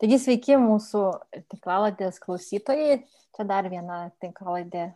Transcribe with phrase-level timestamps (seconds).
[0.00, 1.00] Taigi sveiki mūsų
[1.52, 3.02] tinklaladės klausytojai.
[3.36, 4.86] Čia dar viena tinklaladė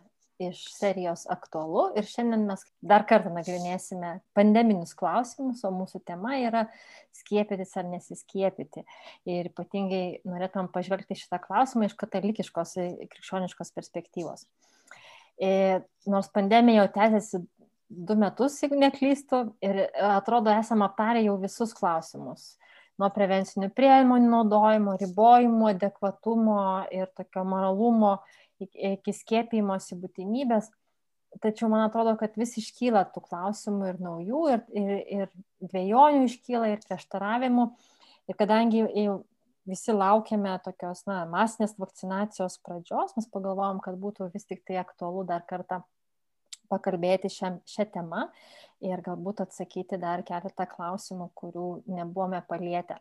[0.41, 6.65] iš serijos aktualu ir šiandien mes dar kartą nagrinėsime pandeminius klausimus, o mūsų tema yra
[7.13, 8.83] skiepytis ar nesiskiepyti.
[9.29, 12.75] Ir ypatingai norėtumėm pažvelgti šitą klausimą iš katalikiškos,
[13.13, 14.49] krikščioniškos perspektyvos.
[15.37, 15.79] Ir e,
[16.09, 17.45] nors pandemija jau tęsiasi
[18.09, 22.55] du metus, jeigu neklystu, ir atrodo esame aptarę jau visus klausimus
[23.01, 26.59] nuo prevencinių priemonių naudojimo, ribojimo, adekvatumo
[26.95, 28.17] ir tokio moralumo
[28.59, 30.71] iki skiepijimosi būtinybės.
[31.43, 35.31] Tačiau man atrodo, kad vis iškyla tų klausimų ir naujų, ir, ir, ir
[35.67, 37.65] dviejonių iškyla, ir prieštaravimų.
[38.31, 38.85] Ir kadangi
[39.67, 45.25] visi laukiame tokios na, masinės vakcinacijos pradžios, mes pagalvojom, kad būtų vis tik tai aktualu
[45.27, 45.81] dar kartą
[46.69, 48.27] pakalbėti šią, šią temą
[48.85, 52.99] ir galbūt atsakyti dar keletą klausimų, kurių nebuvome palietę.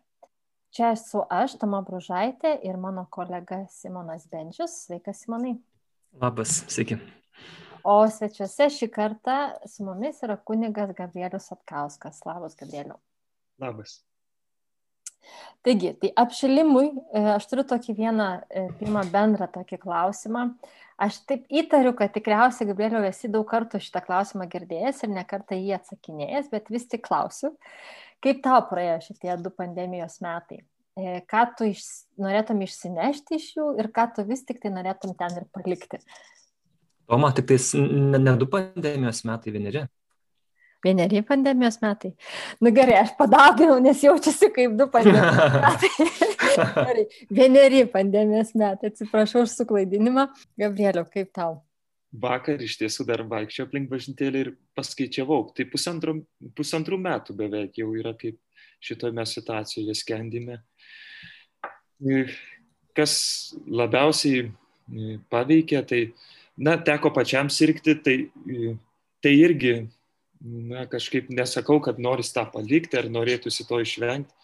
[0.75, 4.81] Čia esu aš, Tama Bružaitė ir mano kolega Simonas Benčius.
[4.89, 5.53] Sveikas, Simonai.
[6.19, 6.99] Labas, sveiki.
[7.85, 9.37] O svečiuose šį kartą
[9.71, 12.23] su mumis yra kunigas Gabrielius Atkauskas.
[12.27, 12.97] Labas, Gabrieliu.
[13.63, 14.01] Labas.
[15.65, 20.49] Taigi, tai apšilimui e, aš turiu tokį vieną, e, pirmą bendrą tokį klausimą.
[21.01, 25.73] Aš taip įtariu, kad tikriausiai, Gabrieliau, esi daug kartų šitą klausimą girdėjęs ir nekartą jį
[25.81, 27.51] atsakinėjęs, bet vis tik klausiu,
[28.23, 30.61] kaip tau praėjo šitie du pandemijos metai?
[30.95, 31.83] E, ką tu iš,
[32.23, 35.99] norėtum išsinešti iš jų ir ką tu vis tik tai norėtum ten ir palikti?
[37.11, 39.83] Toma, tik tai ne, ne du pandemijos metai, vieneri.
[40.85, 42.13] Vieneri pandemijos metai.
[42.63, 46.24] Nu gerai, aš padauginau, nes jaučiasi kaip du pandemijos metai.
[47.31, 48.91] Vieneri pandemijos metai.
[48.93, 50.29] Atsiprašau už suklaidinimą.
[50.61, 51.61] Gabrieliau, kaip tau?
[52.15, 55.41] Vakar iš tiesų dar vaikščiau aplink bažnytėlį ir paskaičiavau.
[55.57, 56.19] Tai pusantrų,
[56.55, 58.39] pusantrų metų beveik jau yra kaip
[58.85, 60.61] šitoje situacijoje skendime.
[62.95, 63.17] Kas
[63.67, 64.53] labiausiai
[65.33, 66.01] paveikė, tai,
[66.57, 68.17] na, teko pačiam sirgti, tai,
[69.25, 69.75] tai irgi
[70.45, 74.44] na, kažkaip nesakau, kad noris tą palikti ar norėtųsi to išvengti,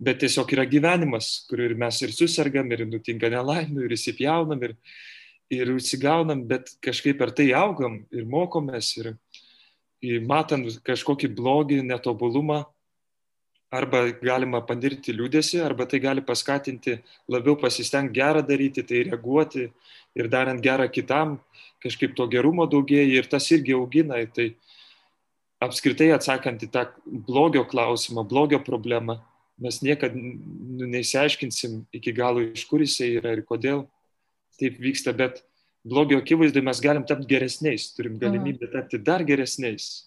[0.00, 4.74] bet tiesiog yra gyvenimas, kur ir mes ir susirgam, ir nutinka nelaimė, ir įsipjaunam, ir,
[5.52, 9.12] ir užsigaunam, bet kažkaip per tai augam ir mokomės, ir,
[10.00, 12.62] ir matant kažkokį blogį, netobulumą,
[13.70, 16.96] arba galima panirti liūdėsi, arba tai gali paskatinti
[17.30, 19.68] labiau pasistengti gerą daryti, tai reaguoti
[20.18, 21.38] ir darant gerą kitam,
[21.84, 24.18] kažkaip to gerumo daugėja ir tas irgi augina.
[24.34, 24.48] Tai,
[25.60, 29.20] apskritai atsakant į tą blogio klausimą, blogio problemą,
[29.60, 33.84] mes niekada nu, neįsiaiškinsim iki galo, iš kur jisai yra ir kodėl
[34.60, 35.42] taip vyksta, bet
[35.84, 40.06] blogio akivaizdoje mes galim tapti geresniais, turim galimybę tapti dar geresniais.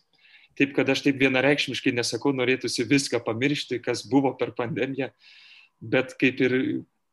[0.54, 5.10] Taip, kad aš taip vienareikšmiškai nesakau, norėtųsi viską pamiršti, kas buvo per pandemiją,
[5.82, 6.56] bet kaip ir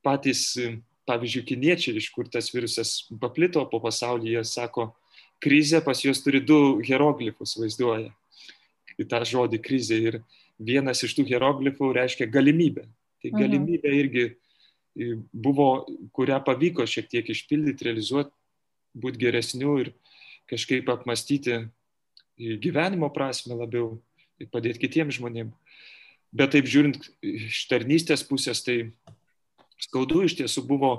[0.05, 0.53] patys,
[1.09, 4.91] pavyzdžiui, kiniečiai, iš kur tas virusas paplito po pasaulį, jie sako,
[5.41, 8.13] krizė pas juos turi du hieroglifus vaizduoja
[9.01, 9.99] į tą žodį krizė.
[10.11, 10.21] Ir
[10.61, 12.85] vienas iš tų hieroglifų reiškia galimybę.
[13.21, 13.41] Tai mhm.
[13.41, 14.27] galimybė irgi
[15.33, 18.33] buvo, kurią pavyko šiek tiek išpildyti, realizuoti,
[19.01, 19.93] būti geresniu ir
[20.51, 21.63] kažkaip apmastyti
[22.37, 24.01] gyvenimo prasme labiau
[24.41, 25.55] ir padėti kitiems žmonėms.
[26.31, 28.93] Bet taip žiūrint iš tarnystės pusės, tai
[29.83, 30.93] skaudu iš tiesų buvo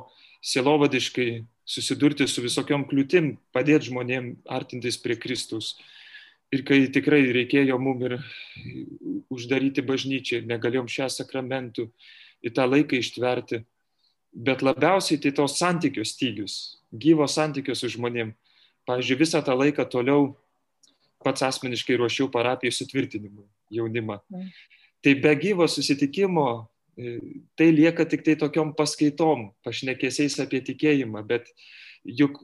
[0.44, 5.78] sielovadiškai susidurti su visokiom kliūtim, padėti žmonėm artintis prie Kristus
[6.52, 8.18] ir kai tikrai reikėjo mum ir
[9.32, 11.88] uždaryti bažnyčią, negalėjom šią sakramentų
[12.44, 13.62] į tą laiką ištverti,
[14.32, 16.56] bet labiausiai tai tos santykios stygius,
[16.92, 18.34] gyvo santykios su žmonėm.
[18.90, 20.32] Pavyzdžiui, visą tą laiką toliau
[21.22, 24.18] pats asmeniškai ruošiau parapijai sutvirtinimui jaunimą.
[24.32, 24.50] Mm.
[25.06, 26.48] Tai be gyvo susitikimo
[26.98, 27.20] e,
[27.58, 31.52] tai lieka tik tai tokiom paskaitom, pašnekėsiais apie tikėjimą, bet
[32.04, 32.42] juk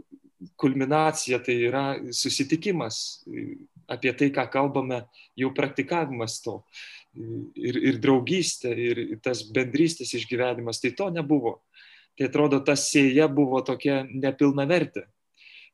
[0.62, 3.24] kulminacija tai yra susitikimas,
[3.88, 5.04] apie tai, ką kalbame,
[5.40, 6.60] jau praktikavimas to.
[7.58, 11.58] Ir, ir draugystė, ir tas bendrystės išgyvenimas, tai to nebuvo.
[12.18, 15.06] Tai atrodo, ta sėja buvo tokia nepilnavertė,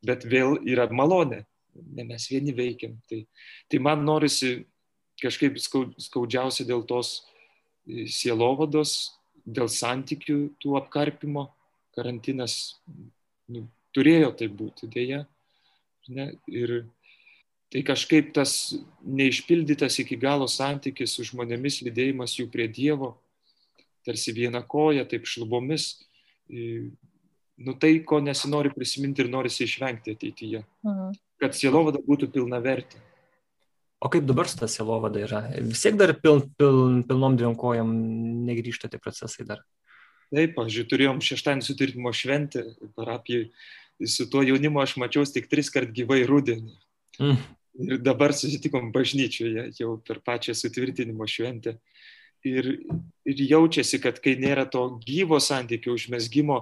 [0.04, 1.44] bet vėl yra malonė,
[1.74, 2.98] ne mes vieni veikiam.
[3.10, 3.24] Tai,
[3.72, 4.58] tai man norisi
[5.24, 7.22] kažkaip skaudžiausia dėl tos
[7.88, 9.14] sielovados,
[9.44, 11.50] dėl santykių tų apkarpimo.
[11.94, 12.80] Karantinas
[13.54, 15.24] nu, turėjo tai būti dėja.
[16.10, 16.32] Ne?
[16.50, 16.80] Ir
[17.74, 23.16] tai kažkaip tas neišpildytas iki galo santykis su žmonėmis, lydėjimas jų prie Dievo,
[24.06, 25.88] tarsi viena koja, taip šlubomis,
[27.58, 30.62] nu tai, ko nesinori prisiminti ir norisi išvengti ateityje.
[30.86, 31.18] Mhm.
[31.42, 33.02] Kad sielovada būtų pilna vertė.
[34.04, 35.42] O kaip dabar su ta sielovada yra?
[35.64, 37.90] Vis tiek dar pil, pil, pilnom dviem kojam
[38.48, 39.64] negrįžta tie procesai dar?
[40.34, 42.64] Taip, aš turėjom šeštadienį sutvirtinimo šventę
[42.98, 43.50] parapijai.
[44.10, 46.74] Su tuo jaunimu aš mačiau tik tris kart gyvai rudenį.
[47.22, 47.38] Mm.
[47.74, 51.80] Ir dabar susitikom bažnyčioje jau per pačią sutvirtinimo šventę.
[52.46, 52.68] Ir,
[53.26, 56.60] ir jaučiasi, kad kai nėra to gyvo santykio užmesgymo,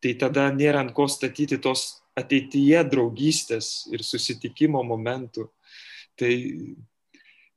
[0.00, 5.48] tai tada nėra ant ko statyti tos ateityje draugystės ir susitikimo momentų.
[6.16, 6.32] Tai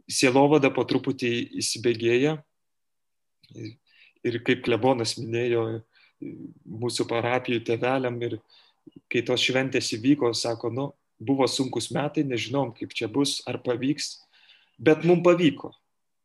[0.09, 1.31] sielovada po truputį
[1.61, 2.35] įsibėgėja.
[4.27, 5.63] Ir kaip klebonas minėjo,
[6.19, 8.39] mūsų parapijų teveliam ir
[9.07, 14.15] kai tos šventės įvyko, sako, nu, buvo sunkus metai, nežinom, kaip čia bus, ar pavyks,
[14.79, 15.73] bet mums pavyko.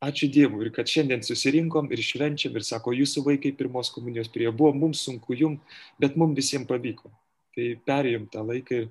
[0.05, 4.51] Ačiū Dievui ir kad šiandien susirinkom ir švenčiam ir sako, jūsų vaikai pirmos komunijos prie
[4.53, 5.57] buvo, mums sunku jum,
[5.99, 7.09] bet mums visiems pavyko.
[7.57, 8.91] Tai perėjom tą laiką ir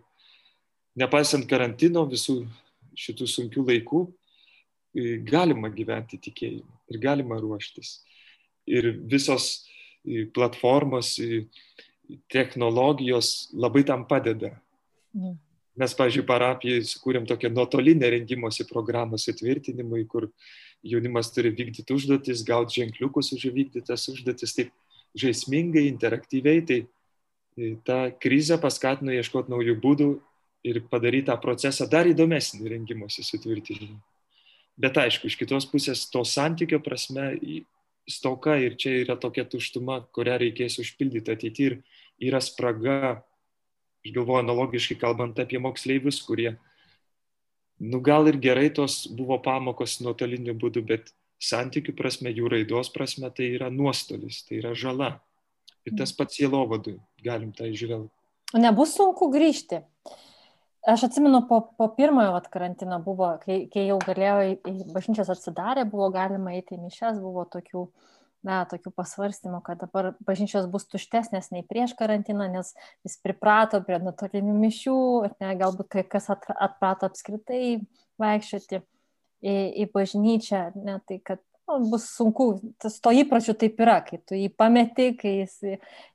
[0.98, 2.42] nepaisant karantino visų
[2.98, 4.02] šitų sunkių laikų,
[5.30, 8.00] galima gyventi tikėjimu ir galima ruoštis.
[8.70, 9.68] Ir visos
[10.34, 11.16] platformos,
[12.32, 14.54] technologijos labai tam padeda.
[15.80, 20.28] Mes, pavyzdžiui, parapijai sukūrėm tokią nuotolinę rengimosi programą sutvirtinimui, kur
[20.86, 24.70] jaunimas turi vykdyti užduotis, gauti ženkliukus už įvykdytas užduotis, taip
[25.18, 26.62] žaismingai, interaktyviai.
[26.70, 26.80] Tai
[27.88, 30.10] ta krizė paskatino ieškoti naujų būdų
[30.70, 33.98] ir padaryti tą procesą dar įdomesnį rengimosi sutvirtinimui.
[34.78, 37.34] Bet aišku, iš kitos pusės to santykio prasme
[38.10, 41.78] stoka ir čia yra tokia tuštuma, kurią reikės užpildyti ateityje ir
[42.30, 43.22] yra spraga,
[44.04, 46.58] aš galvoju, analogiškai kalbant apie moksleivius, kurie,
[47.80, 51.14] nu gal ir gerai tos buvo pamokos nuotoliniu būdu, bet
[51.44, 55.16] santykių prasme, jų raidos prasme tai yra nuostolis, tai yra žala.
[55.84, 58.14] Ir tas pats jėlovadui, galim tai žvelgti.
[58.60, 59.82] Nebus sunku grįžti.
[60.88, 64.58] Aš atsimenu, po, po pirmojo vat, karantino buvo, kai, kai jau galėjo,
[64.92, 67.86] bažnyčios atsidarė, buvo galima eiti į mišes, buvo tokių,
[68.44, 72.74] na, tokių pasvarstymų, kad dabar bažnyčios bus tuštesnės nei prieš karantiną, nes
[73.06, 74.98] vis priprato prie nuotolinių mišių,
[75.40, 77.80] ne, galbūt kai kas atprato apskritai
[78.22, 78.82] vaikščioti
[79.44, 82.48] į, į bažnyčią, ne, tai kad nu, bus sunku,
[82.82, 85.56] tas to įpročių taip yra, kai tu jį pameti, kai jis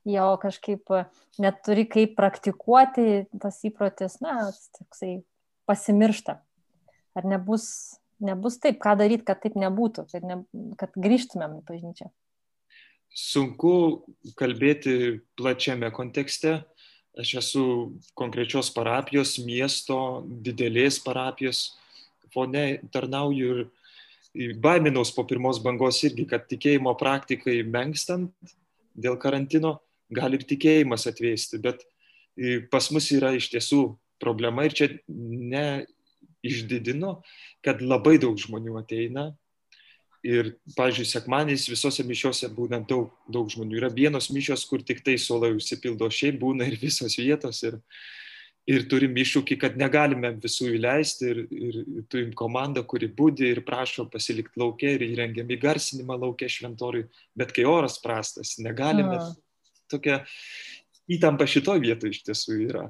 [0.07, 0.93] jo kažkaip
[1.41, 5.19] neturi kaip praktikuoti, tas įprotis, na, toksai
[5.69, 6.39] pasimiršta.
[7.17, 10.41] Ar nebus, nebus taip, ką daryti, kad taip nebūtų, kad, ne,
[10.79, 12.09] kad grįžtumėm į bažnyčią?
[13.09, 13.73] Sunku
[14.37, 16.59] kalbėti plačiame kontekste.
[17.19, 17.63] Aš esu
[18.15, 21.73] konkrečios parapijos, miesto, didelės parapijos
[22.33, 23.65] fone tarnauju
[24.37, 28.31] ir baiminaus po pirmos bangos irgi, kad tikėjimo praktikai menkstant
[28.93, 29.79] dėl karantino
[30.13, 31.85] gali ir tikėjimas atvėsti, bet
[32.71, 33.81] pas mus yra iš tiesų
[34.21, 35.65] problema ir čia ne
[36.45, 37.19] išdidino,
[37.65, 39.29] kad labai daug žmonių ateina.
[40.19, 43.77] Ir, pavyzdžiui, sekmaniais visose mišiose būna daug, daug žmonių.
[43.79, 47.61] Yra vienos mišios, kur tik tai suolai užsipildo, šiaip būna ir visos vietos.
[47.63, 47.77] Ir,
[48.69, 51.77] ir turim iššūkį, kad negalime visų įleisti ir, ir
[52.11, 57.07] turim komandą, kuri būdi ir prašo pasilikti laukia ir įrengiam įgarsinimą laukia šventoriui,
[57.39, 59.15] bet kai oras prastas, negalime.
[59.15, 59.39] Mm.
[59.89, 60.19] Tokia
[61.09, 62.89] įtampa šitoje vietoje iš tiesų yra.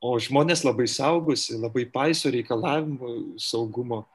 [0.00, 4.06] O žmonės labai saugosi, labai paiso reikalavimų saugumo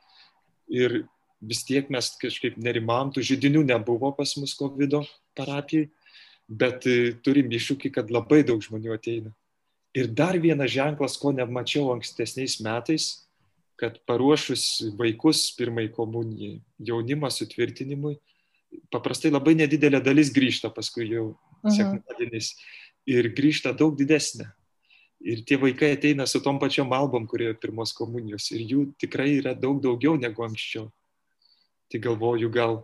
[0.71, 1.03] ir
[1.45, 4.97] vis tiek mes kažkaip nerimam, tų žydinių nebuvo pas mus COVID
[5.37, 5.89] parapijai,
[6.49, 9.33] bet e, turim iššūkį, kad labai daug žmonių ateina.
[9.95, 13.07] Ir dar vienas ženklas, ko nemačiau ankstesniais metais,
[13.79, 18.17] kad paruošus vaikus pirmai komunijai, jaunimą sutvirtinimui,
[18.91, 21.29] paprastai labai nedidelė dalis grįžta paskui jau
[21.63, 21.75] mhm.
[21.77, 22.53] sekmadienis
[23.05, 24.49] ir grįžta daug didesnė.
[25.25, 28.49] Ir tie vaikai ateina su tom pačiom albom, kurie pirmos komunijos.
[28.53, 30.89] Ir jų tikrai yra daug daugiau negu anksčiau.
[31.89, 32.81] Tai galvoju, gal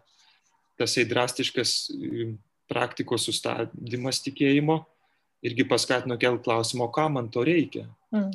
[0.80, 1.92] tasai drastiškas
[2.72, 4.80] praktikos sustabdymas tikėjimo
[5.46, 7.88] irgi paskatino kelt klausimą, kam man to reikia.
[8.14, 8.32] Mm.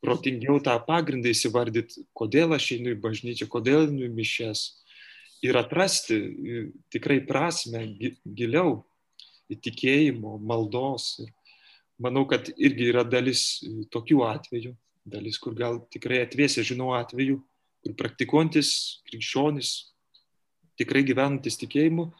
[0.00, 4.62] Protingiau tą pagrindą įsivardyti, kodėl aš einu į bažnyčią, kodėl einu į mišes.
[5.44, 6.16] Ir atrasti
[6.92, 7.82] tikrai prasme
[8.24, 8.82] giliau
[9.52, 11.18] į tikėjimo, maldos.
[11.20, 11.32] Ir
[12.02, 13.60] manau, kad irgi yra dalis
[13.92, 14.74] tokių atvejų,
[15.10, 17.38] dalis, kur gal tikrai atvėsė, žinau atvejų,
[17.84, 18.72] kur praktikuojantis
[19.08, 19.72] krikščionis,
[20.80, 22.10] tikrai gyvenantis tikėjimu,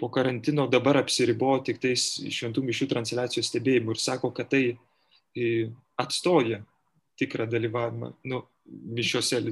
[0.00, 4.62] po karantino dabar apsiribojo tik tais šventų mišių transliacijos stebėjimu ir sako, kad tai
[6.00, 6.62] atstoja
[7.20, 8.44] tikrą dalyvavimą nu,
[8.96, 9.42] mišiuose.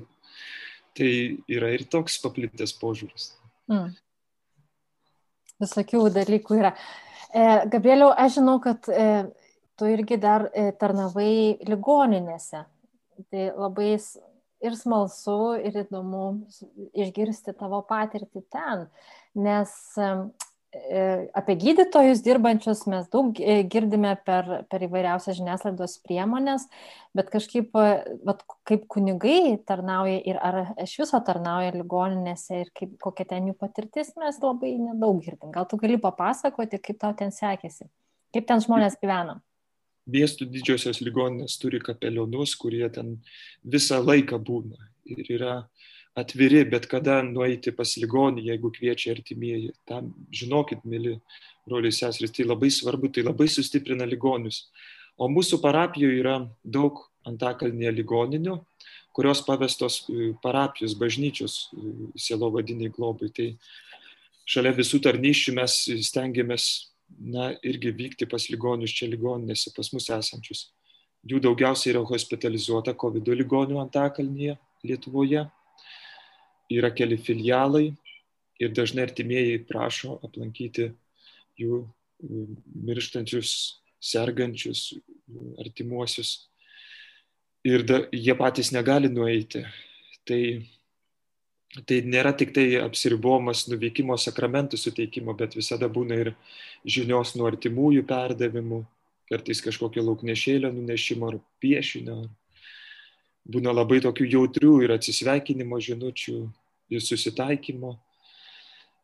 [0.97, 1.11] Tai
[1.53, 3.29] yra ir toks paplitęs požiūris.
[3.71, 3.93] Mm.
[5.63, 6.73] Visokių dalykų yra.
[7.29, 9.29] E, Gabrieliau, aš žinau, kad e,
[9.79, 12.65] tu irgi dar e, tarnavai ligoninėse.
[13.31, 13.95] Tai labai
[14.65, 16.25] ir smalsu, ir įdomu
[16.99, 18.85] išgirsti tavo patirtį ten,
[19.39, 20.11] nes e,
[21.39, 26.67] apie gydytojus dirbančius mes daug e, girdime per, per įvairiausias žiniasklaidos priemonės,
[27.17, 27.71] bet kažkaip,
[28.27, 33.59] vat, kaip kunigai tarnauja ir ar iš viso tarnauja ligoninėse ir kaip, kokia ten jų
[33.63, 35.55] patirtis, mes labai nedaug girdim.
[35.55, 37.87] Gal tu gali papasakoti, kaip tau ten sekėsi,
[38.35, 39.39] kaip ten žmonės gyvena?
[40.09, 43.19] Miestų didžiosios ligoninės turi kapelionus, kurie ten
[43.65, 44.89] visą laiką būna.
[45.09, 45.55] Ir yra
[46.19, 49.73] atviri bet kada nueiti pas ligonį, jeigu kviečia artimieji.
[49.89, 51.19] Tam žinokit, mėly
[51.69, 54.67] broliai seserys, tai labai svarbu, tai labai sustiprina ligonius.
[55.19, 58.57] O mūsų parapijoje yra daug antakalnėje ligoninių,
[59.17, 63.31] kurios pavestos e, parapijos, bažnyčios e, sielo vadiniai globai.
[63.35, 63.49] Tai
[64.49, 66.69] šalia visų tarnyščių mes stengiamės,
[67.09, 70.69] na, irgi vykti pas ligonius čia ligoninėse, pas mus esančius.
[71.29, 75.43] Jų daugiausiai yra hospitalizuota COVID ligonių antakalnyje Lietuvoje
[76.71, 77.89] yra keli filialai
[78.61, 80.93] ir dažnai artimieji prašo aplankyti
[81.59, 81.83] jų
[82.87, 84.93] mirštančius, sergančius
[85.59, 86.49] artimuosius.
[87.67, 89.65] Ir da, jie patys negali nueiti.
[90.29, 90.41] Tai,
[91.89, 96.33] tai nėra tik tai apsiribomas nuvykimo sakramentų suteikimo, bet visada būna ir
[96.87, 98.83] žinios nuo artimųjų perdavimų,
[99.29, 102.23] kartais kažkokio lauknešėlio nunešimo ar piešinio,
[103.49, 106.39] būna labai tokių jautrių ir atsisveikinimo žinučių,
[106.89, 107.99] ir susitaikymo.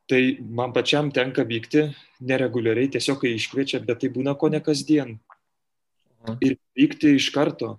[0.09, 0.21] Tai
[0.53, 1.87] man pačiam tenka vykti
[2.21, 5.17] nereguliariai, tiesiog kai iškviečia, bet tai būna ko ne kasdien.
[6.45, 7.79] Ir vykti iš karto,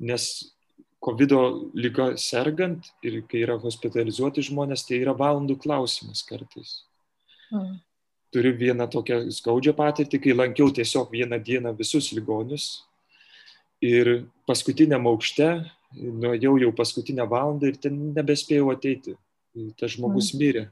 [0.00, 0.52] nes
[1.00, 1.32] COVID
[1.80, 6.82] lyga sergant ir kai yra hospitalizuoti žmonės, tai yra valandų klausimas kartais.
[7.50, 7.78] Mm.
[8.30, 12.84] Turiu vieną tokią skaudžią patirtį, kai lankiau tiesiog vieną dieną visus ligonius
[13.82, 15.48] ir paskutiniam aukšte
[15.96, 19.16] nuėjau jau paskutinę valandą ir ten nebespėjau ateiti.
[19.80, 20.38] Tas žmogus mm.
[20.38, 20.66] mirė.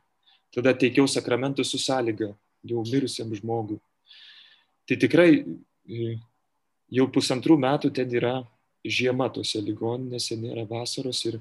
[0.54, 2.30] Tada teikiau sakramentų su sąlyga
[2.68, 3.80] jau mirusiam žmogui.
[4.88, 5.42] Tai tikrai
[6.88, 8.36] jau pusantrų metų ten yra
[8.90, 11.40] žiema tose ligoninėse, nėra vasaros ir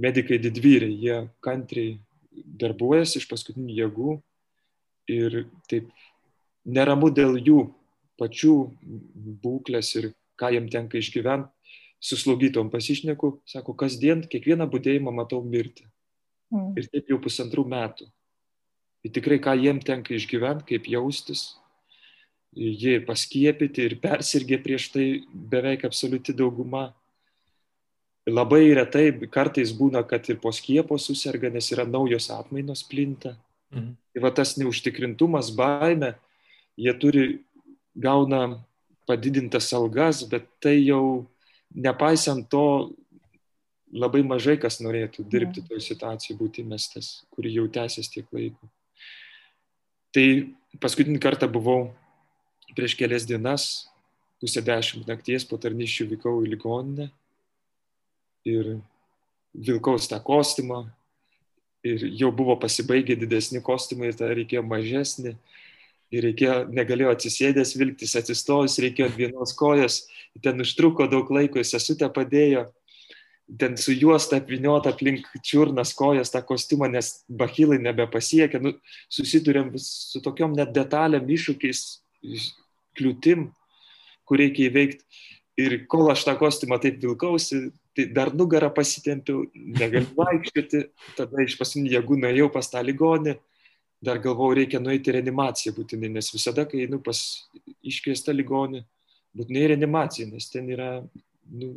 [0.00, 1.98] medikai didvyriai, jie kantriai
[2.32, 4.16] darbuojasi iš paskutinių jėgų
[5.12, 5.90] ir taip
[6.64, 7.66] neramu dėl jų
[8.20, 8.56] pačių
[9.42, 11.50] būklės ir ką jiem tenka išgyventi
[12.02, 15.86] su slaugytom pasišneku, sako, kasdien, kiekvieną būdėjimą matau mirti.
[16.50, 16.72] Mm.
[16.74, 18.08] Ir taip jau pusantrų metų.
[19.06, 21.52] Ir tikrai, ką jiem tenka išgyventi, kaip jaustis,
[22.52, 26.90] jie paskiepyti ir persirgė prieš tai beveik absoliuti dauguma.
[28.28, 33.34] Labai retai kartais būna, kad ir po skiepo susirga, nes yra naujos atmainos plinta.
[33.72, 33.96] Mhm.
[34.14, 36.14] Ir va tas neužtikrintumas, baime,
[36.76, 37.24] jie turi,
[37.96, 38.62] gauna
[39.08, 41.26] padidintas algas, bet tai jau
[41.74, 42.92] nepaisant to
[43.92, 48.70] labai mažai kas norėtų dirbti toj situacijai, būti mestas, kuri jau tęsis tiek laiko.
[50.12, 50.26] Tai
[50.80, 51.90] paskutinį kartą buvau
[52.76, 53.86] prieš kelias dienas,
[54.42, 57.10] pusę dešimt nakties po tarnyščių vykau į ligoninę
[58.48, 58.74] ir
[59.54, 60.86] vilkaus tą kostiumą.
[61.82, 65.34] Ir jau buvo pasibaigę didesni kostiumai ir tada reikėjo mažesnį.
[66.12, 70.02] Ir reikėjo, negalėjo atsisėdęs vilktis, atsistojus, reikėjo vienos kojos,
[70.44, 72.66] ten užtruko daug laiko, sesutė padėjo,
[73.58, 78.74] ten su juosta apviniota aplink čiurnas kojas tą kostiumą, nes bachilai nebepasiekia, nu,
[79.12, 81.82] susidurėm su tokiom net detalėm, iššūkiais,
[82.98, 83.50] kliūtim,
[84.28, 85.04] kur reikia įveikti.
[85.60, 90.86] Ir kol aš tą kostiumą taip vilkausi, tai dar nugarą pasitempiau, negaliu vaikščioti,
[91.18, 93.36] tada iš pasinių jėgų nuėjau pas tą ligonį,
[94.02, 97.20] dar galvojau, reikia nueiti į reanimaciją būtinai, nes visada, kai einu pas
[97.86, 98.82] iškviestą ligonį,
[99.36, 100.90] būtinai reanimacija, nes ten yra,
[101.52, 101.76] nu,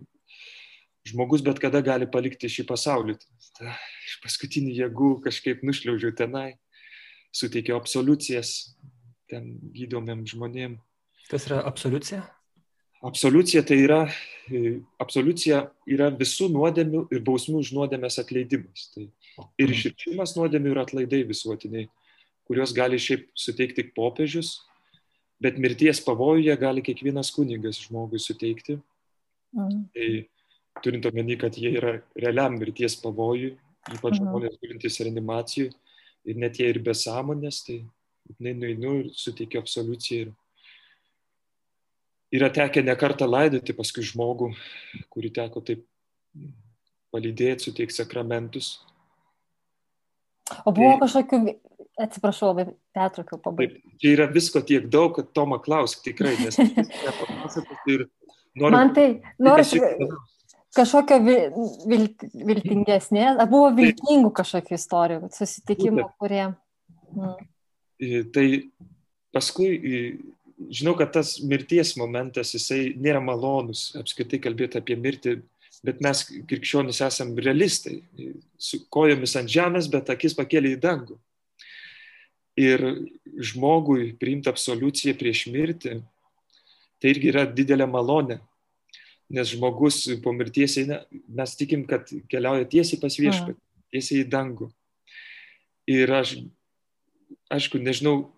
[1.06, 3.20] žmogus bet kada gali palikti šį pasaulį.
[3.60, 3.76] Ta,
[4.08, 6.56] iš paskutinių jėgų kažkaip nušliaužiau tenai,
[7.36, 8.76] suteikiau absoliucijas
[9.30, 10.80] ten gydomiem žmonėm.
[11.32, 12.22] Kas yra absoliucija?
[13.06, 14.00] Absoliucija tai yra,
[15.02, 18.90] absoliucija yra visų nuodėmių ir bausmių už nuodėmės atleidimas.
[18.96, 19.06] Tai
[19.62, 21.90] ir išrišimas nuodėmių ir atlaidai visuotiniai
[22.46, 24.60] kuriuos gali šiaip suteikti tik popiežius,
[25.42, 28.78] bet mirties pavojuje gali kiekvienas kunigas žmogui suteikti.
[29.56, 29.84] Mm.
[29.96, 30.10] Tai
[30.86, 33.56] turint omeny, kad jie yra realiam mirties pavojui,
[33.92, 34.22] ypač mm.
[34.22, 35.70] žmonės turintys reanimacijų
[36.26, 37.82] ir net jie ir be sąmonės, tai
[38.42, 40.30] nueinu ir suteikiu absoliuciją.
[40.30, 40.34] Ir
[42.34, 44.52] yra tekę nekartą laidoti paskui žmogų,
[45.14, 45.86] kurį teko taip
[47.14, 48.80] palydėti, suteikti sakramentus.
[50.66, 51.40] O buvo tai, kažkokių
[51.96, 53.80] Atsiprašau, labai pertraukiau pabaigti.
[54.04, 56.58] Čia yra visko tiek daug, kad Toma klausk tikrai, nes
[57.94, 58.04] ir
[58.52, 58.74] noriu.
[58.76, 59.06] Man tai
[59.40, 60.10] noriu
[60.76, 66.50] kažkokio vilt, viltingesnės, buvo viltingų kažkokių istorijų, susitikimų, kurie.
[67.16, 68.26] Mm.
[68.36, 68.46] Tai
[69.32, 69.70] paskui,
[70.70, 75.38] žinau, kad tas mirties momentas, jisai nėra malonus, apskritai kalbėti apie mirtį,
[75.86, 78.00] bet mes krikščionys esam realistai,
[78.58, 81.20] su kojomis ant žemės, bet akis pakėlė į dangų.
[82.56, 82.82] Ir
[83.44, 86.00] žmogui priimti absoliuciją prieš mirtį,
[87.02, 88.40] tai irgi yra didelė malonė,
[89.36, 93.58] nes žmogus po mirties eina, mes tikim, kad keliauja tiesiai pas viešpatį,
[93.92, 94.70] tiesiai į dangų.
[95.92, 96.38] Ir aš,
[97.54, 98.32] aišku, nežinau,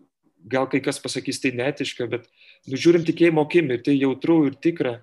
[0.49, 2.27] gal kai kas pasakys tai netiška, bet
[2.71, 4.97] nužiūrim tikėjimo akim ir tai jautru ir tikra,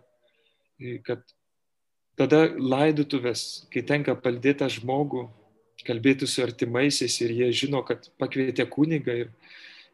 [1.07, 1.23] kad
[2.19, 5.27] tada laidutuvės, kai tenka paldėtą žmogų,
[5.85, 9.31] kalbėti su artimaisiais ir jie žino, kad pakvietė kunigą ir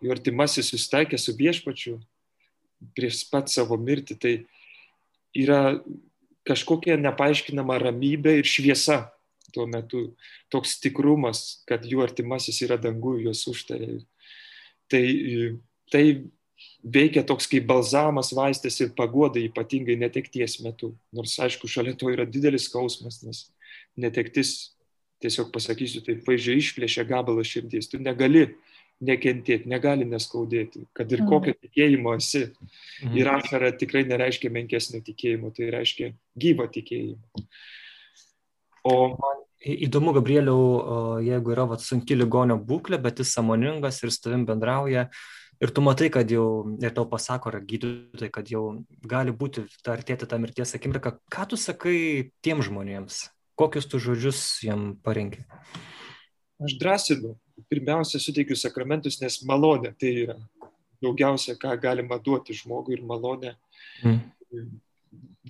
[0.00, 1.98] jų artimasis susitaikė su viešpačiu
[2.96, 4.34] prieš pat savo mirtį, tai
[5.36, 5.80] yra
[6.48, 9.02] kažkokia nepaaiškinama ramybė ir šviesa
[9.52, 10.14] tuo metu,
[10.52, 13.98] toks tikrumas, kad jų artimasis yra dangų, juos užtarė.
[14.90, 15.04] Tai,
[15.92, 16.04] tai
[16.82, 20.94] veikia toks kaip balzamas, vaistas ir pagoda ypatingai netekties metu.
[21.14, 23.46] Nors aišku, šalia to yra didelis skausmas, nes
[24.00, 24.74] netektis
[25.20, 27.90] tiesiog pasakysiu taip, vaizdžiai išplėšia gabalą širdies.
[27.92, 28.46] Tu negali
[29.04, 32.46] nekentėti, negali neskaudėti, kad ir kokio tikėjimo esi.
[33.04, 33.16] Mhm.
[33.20, 37.46] Ir ašara tikrai nereiškia menkesnio tikėjimo, tai reiškia gyvą tikėjimą.
[38.90, 44.22] O man įdomu, Gabrieliau, jeigu yra vat, sunki ligonio būklė, bet jis samoningas ir su
[44.24, 45.08] tavim bendrauja,
[45.60, 46.46] ir tu matai, kad jau,
[46.80, 48.64] ir tau pasako, ar gydytojai, kad jau
[49.04, 53.28] gali būti ta artėti tą mirties akimirką, ką tu sakai tiem žmonėms?
[53.60, 55.44] Kokius tu žodžius jam parenki?
[56.60, 57.36] Aš drąsinu.
[57.68, 60.36] Pirmiausia, suteikiu sakramentus, nes malonė tai yra
[61.04, 63.52] daugiausia, ką galima duoti žmogui ir malonė
[64.00, 64.16] mm.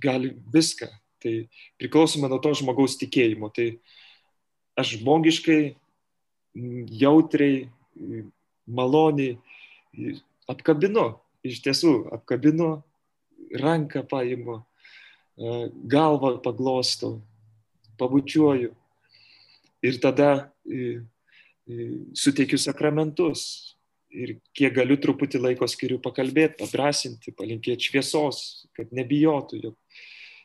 [0.02, 0.90] gali viską.
[1.20, 1.34] Tai
[1.80, 3.50] priklausoma nuo to žmogaus tikėjimo.
[3.52, 3.68] Tai
[4.80, 5.74] aš žmogiškai,
[7.00, 7.68] jautriai,
[8.70, 9.36] maloniai
[10.50, 11.12] apkabinu,
[11.46, 12.70] iš tiesų apkabinu,
[13.60, 14.60] ranką paimu,
[15.90, 17.18] galvą paglostau,
[18.00, 18.72] pabučiuoju.
[19.80, 20.50] Ir tada
[22.16, 23.76] suteikiu sakramentus.
[24.10, 29.76] Ir kiek galiu truputį laiko skiriu pakalbėti, padrasinti, palinkėti šviesos, kad nebijotų, jog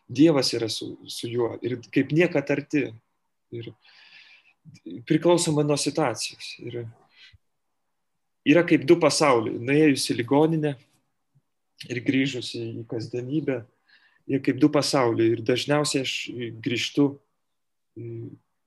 [0.06, 2.88] Dievas yra su, su juo ir kaip niekad arti.
[3.56, 3.72] Ir
[5.08, 6.56] priklausomai nuo situacijos.
[6.66, 6.84] Ir
[8.46, 9.58] yra kaip du pasauliai.
[9.62, 10.76] Nuėjus į ligoninę
[11.90, 13.62] ir grįžus į kasdienybę,
[14.30, 15.36] jie kaip du pasauliai.
[15.36, 16.16] Ir dažniausiai aš
[16.66, 17.10] grįžtu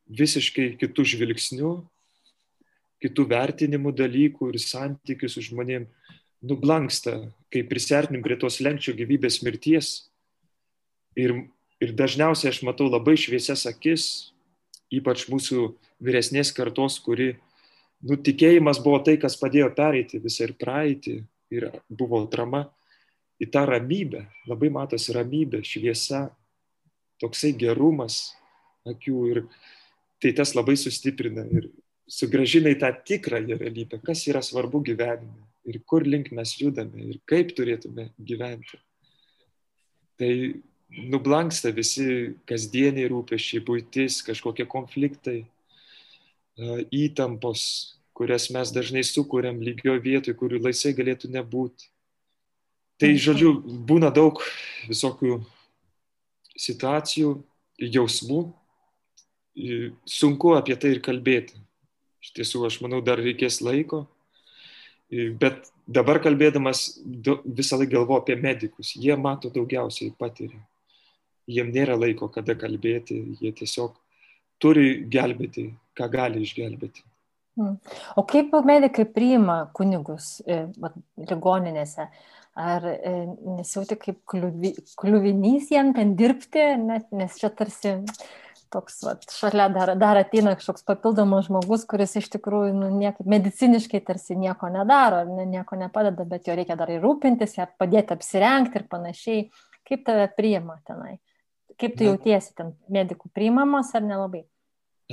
[0.09, 1.73] visiškai kitų žvilgsnių,
[3.05, 5.87] kitų vertinimų dalykų ir santykių su žmonėm
[6.49, 10.09] nublanksta, kai prisertinim prie tos lenkčio gyvybės mirties.
[11.19, 11.35] Ir,
[11.83, 14.33] ir dažniausiai aš matau labai šviesias akis,
[14.95, 15.73] ypač mūsų
[16.05, 17.35] vyresnės kartos, kuri,
[18.07, 21.19] nu, tikėjimas buvo tai, kas padėjo pereiti visą ir praeitį,
[21.55, 22.67] ir buvo atrama
[23.41, 26.29] į tą ramybę, labai matosi ramybė, šviesa,
[27.23, 28.37] toksai gerumas,
[28.89, 29.43] akių ir
[30.23, 31.71] tai tas labai sustiprina ir
[32.09, 37.21] sugražina į tą tikrąją realybę, kas yra svarbu gyvenime ir kur link mes judame ir
[37.29, 38.81] kaip turėtume gyventi.
[40.19, 40.33] Tai
[40.89, 45.43] nublanksta visi kasdieniai rūpešiai, būtis, kažkokie konfliktai,
[46.95, 47.63] įtampos,
[48.17, 51.91] kurias mes dažnai sukūrėm lygio vietoj, kurių laisvai galėtų nebūti.
[52.99, 53.53] Tai, žodžiu,
[53.87, 54.41] būna daug
[54.89, 55.39] visokių
[56.59, 57.37] situacijų,
[57.79, 58.41] jausmų,
[60.09, 61.61] sunku apie tai ir kalbėti.
[62.25, 64.09] Iš tiesų, aš manau, dar reikės laiko.
[65.09, 66.99] Bet dabar kalbėdamas
[67.47, 68.97] visą laiką galvoju apie medikus.
[68.99, 70.59] Jie mato daugiausiai patiria.
[71.49, 73.19] Jiem nėra laiko, kada kalbėti.
[73.41, 73.95] Jie tiesiog
[74.63, 77.05] turi gelbėti, ką gali išgelbėti.
[77.59, 77.79] Hmm.
[78.15, 80.67] O kaip medikai priima kunigus e,
[81.19, 82.07] ligoninėse?
[82.59, 83.15] Ar e,
[83.59, 84.21] nesijauti kaip
[84.99, 87.97] kliuvinys jiem ten dirbti, nes čia tarsi
[88.73, 94.03] toks vat, šalia dar, dar ateina kažkoks papildomas žmogus, kuris iš tikrųjų nu, niek, mediciniškai
[94.05, 98.87] tarsi nieko nedaro, ne, nieko nepadeda, bet jo reikia dar ir rūpintis, padėti apsirengti ir
[98.91, 99.49] panašiai.
[99.89, 101.17] Kaip tave priima tenai?
[101.79, 104.43] Kaip tu jautiesi ten medikų priimamas ar nelabai?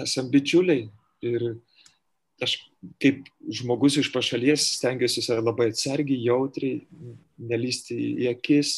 [0.02, 0.88] Esam bičiuliai
[1.26, 1.46] ir
[2.44, 2.58] aš
[3.02, 3.28] kaip
[3.60, 6.82] žmogus iš pašalies stengiuosi labai atsargiai, jautriai,
[7.38, 8.74] nelysti į akis,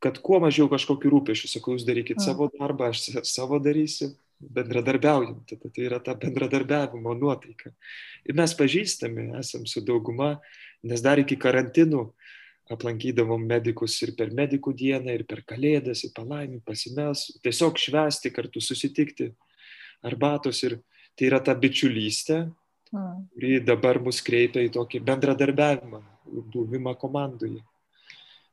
[0.00, 2.24] kad kuo mažiau kažkokių rūpešių, sakau, jūs darykit mm.
[2.24, 7.74] savo darbą, aš savo darysiu, bendradarbiaujam, tada tai yra ta bendradarbiavimo nuotaika.
[8.24, 10.38] Ir mes pažįstami esam su dauguma,
[10.86, 12.06] nes dar iki karantinų
[12.70, 18.62] aplankydavom medikus ir per medikų dieną, ir per kalėdas, ir palaimį, pasimels, tiesiog švesti kartu,
[18.62, 19.30] susitikti,
[20.06, 20.78] arbatos ir
[21.18, 22.46] tai yra ta bičiulystė,
[22.90, 23.28] Mm.
[23.32, 26.00] kuri dabar mus kreipia į tokį bendradarbiavimą,
[26.50, 27.60] buvimą komandoje.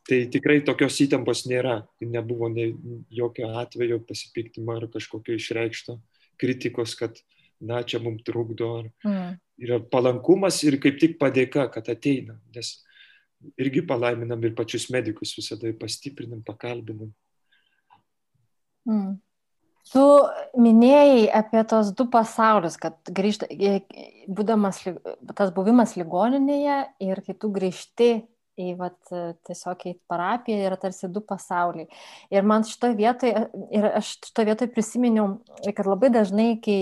[0.08, 1.88] Tai tikrai tokios įtampos nėra.
[2.00, 2.68] Nebuvo ne,
[3.10, 5.98] jokio atvejo pasipiktimo ar kažkokio išreikšto
[6.38, 7.18] kritikos, kad,
[7.60, 8.70] na, čia mums trukdo.
[8.78, 9.40] Ar Mm.
[9.58, 12.38] yra palankumas ir kaip tik padėka, kad ateina.
[12.56, 12.86] Nes
[13.58, 17.14] irgi palaiminam ir pačius medikus visada pastiprinam, pakalbinam.
[18.88, 19.18] Mm.
[19.88, 20.04] Tu
[20.60, 23.48] minėjai apie tos du pasaulius, kad grįžta,
[24.28, 25.00] būdamas, lig-
[25.38, 28.10] tas buvimas ligoninėje ir kai tu grįžti
[28.58, 28.98] į vat,
[29.48, 31.88] tiesiog į parapiją yra tarsi du pasauliai.
[32.34, 35.28] Ir man šitoje vietoje, ir aš šitoje vietoje prisiminiau,
[35.78, 36.80] kad labai dažnai, kai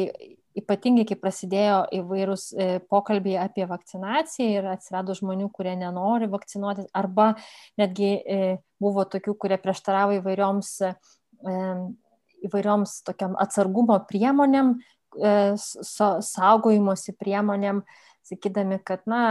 [0.59, 7.33] ypatingai kai prasidėjo įvairūs e, pokalbiai apie vakcinaciją ir atsirado žmonių, kurie nenori vakcinuotis, arba
[7.81, 8.39] netgi e,
[8.81, 10.93] buvo tokių, kurie prieštaravo įvairioms e,
[12.45, 14.75] įvairioms tokiam atsargumo priemonėm,
[15.15, 17.79] sa- saugojimosi priemonėm,
[18.27, 19.21] sakydami, kad, na,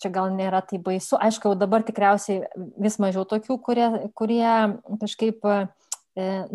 [0.00, 1.18] čia gal nėra tai baisu.
[1.20, 2.44] Aišku, dabar tikriausiai
[2.80, 4.52] vis mažiau tokių, kurie, kurie
[5.02, 5.56] kažkaip e,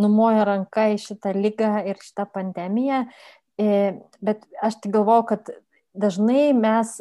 [0.02, 3.06] numoja ranką į šitą lygą ir šitą pandemiją.
[3.62, 5.50] E, Bet aš tik galvoju, kad
[5.94, 6.98] dažnai mes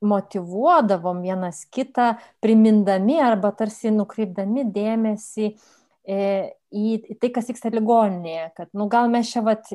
[0.00, 6.20] motivuodavom vienas kitą, primindami arba tarsi nukreipdami dėmesį e,
[6.70, 9.68] į tai, kas vyksta ligoninėje, kad, nu, gal mes čia, vat,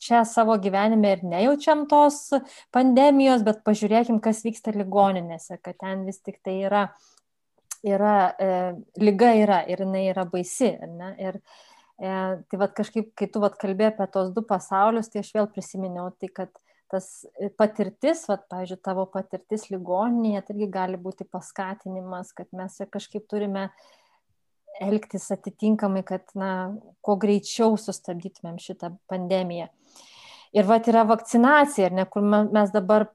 [0.00, 2.22] čia savo gyvenime ir nejaučiam tos
[2.72, 6.86] pandemijos, bet pažiūrėkim, kas vyksta ligoninėse, kad ten vis tik tai yra,
[7.84, 8.50] yra e,
[9.02, 10.72] lyga yra ir jinai yra baisi.
[10.94, 11.12] Ne?
[11.20, 11.42] Ir,
[11.98, 12.12] e,
[12.50, 16.10] tai vat kažkaip, kai tu vat kalbėjai apie tos du pasaulius, tai aš vėl prisiminiau
[16.20, 16.52] tai, kad
[16.92, 17.26] tas
[17.58, 23.70] patirtis, vat, pavyzdžiui, tavo patirtis ligoninėje, tai irgi gali būti paskatinimas, kad mes kažkaip turime
[24.82, 26.50] elgtis atitinkamai, kad, na,
[27.02, 29.70] kuo greičiau sustabdytumėm šitą pandemiją.
[30.56, 33.08] Ir va, yra vakcinacija, ar ne, kur me- mes dabar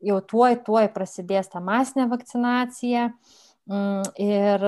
[0.00, 3.10] jau tuoj, tuoj prasidės ta masinė vakcinacija.
[3.10, 4.64] Mm, Ir,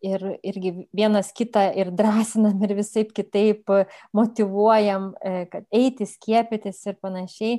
[0.00, 3.68] ir irgi vienas kitą ir drąsinam ir visai kitaip
[4.16, 7.58] motivuojam, e, kad eiti, skiepytis ir panašiai.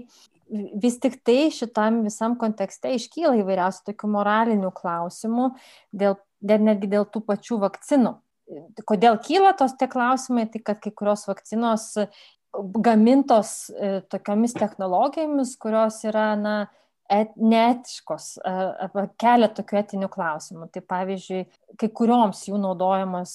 [0.82, 5.52] Vis tik tai šitam visam kontekste iškyla įvairiausių tokių moralinių klausimų,
[5.92, 8.16] dėl, dėl, netgi dėl tų pačių vakcinų.
[8.88, 11.92] Kodėl kyla tos tie klausimai, tai kad kai kurios vakcinos
[12.58, 16.58] gamintos e, tokiomis technologijomis, kurios yra, na,
[17.12, 20.68] et, neetiškos, arba kelia tokių etinių klausimų.
[20.74, 21.46] Tai pavyzdžiui,
[21.80, 23.34] kai kurioms jų naudojamos,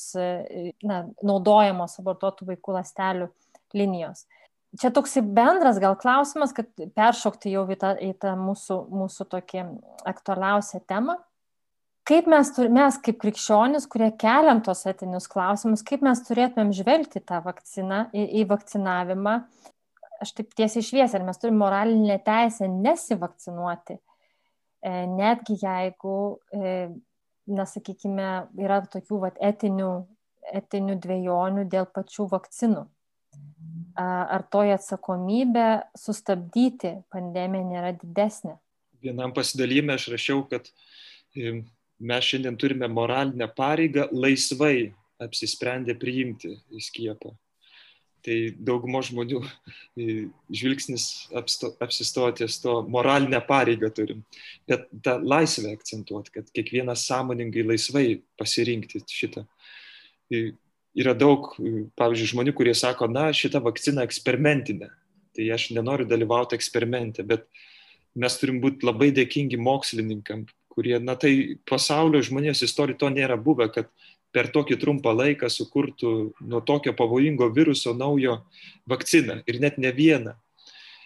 [0.87, 3.29] na, naudojamos abortuotų vaikų lastelių
[3.77, 4.27] linijos.
[4.81, 9.67] Čia toks bendras gal klausimas, kad peršokti jau į tą, į tą mūsų, mūsų tokį
[10.09, 11.19] aktualiausią temą.
[12.09, 17.21] Kaip mes, tur- mes kaip krikščionis, kurie keliam tos etinius klausimus, kaip mes turėtumėm žvelgti
[17.21, 19.37] tą vakciną, į, į vakcinavimą,
[20.23, 23.99] aš taip tiesiai šviesiai, ar mes turime moralinę teisę nesivakcinuoti,
[24.83, 26.71] E, netgi jeigu, e,
[27.55, 29.91] na, sakykime, yra tokių vat, etinių,
[30.59, 32.83] etinių dviejonių dėl pačių vakcinų.
[34.03, 35.67] Ar toji atsakomybė
[36.01, 38.57] sustabdyti pandemiją nėra didesnė?
[39.05, 40.67] Vienam pasidalyme aš rašiau, kad
[41.37, 41.61] e,
[42.03, 44.91] mes šiandien turime moralinę pareigą laisvai
[45.23, 47.37] apsisprendę priimti skiepą.
[48.23, 49.41] Tai daugumo žmonių
[50.55, 54.21] žvilgsnis apsto, apsistoja ties to moralinę pareigą turim.
[54.71, 58.07] Bet tą laisvę akcentuoti, kad kiekvienas sąmoningai laisvai
[58.39, 59.43] pasirinkti šitą.
[60.31, 61.51] Yra daug,
[61.99, 64.93] pavyzdžiui, žmonių, kurie sako, na, šita vakcina eksperimentinė.
[65.33, 67.49] Tai aš nenoriu dalyvauti eksperimente, bet
[68.15, 73.69] mes turim būti labai dėkingi mokslininkam, kurie, na tai pasaulio žmonijos istorijoje to nėra buvę,
[73.73, 73.89] kad
[74.33, 78.41] per tokį trumpą laiką sukurtų nuo tokio pavojingo viruso naujo
[78.89, 80.35] vakciną ir net ne vieną.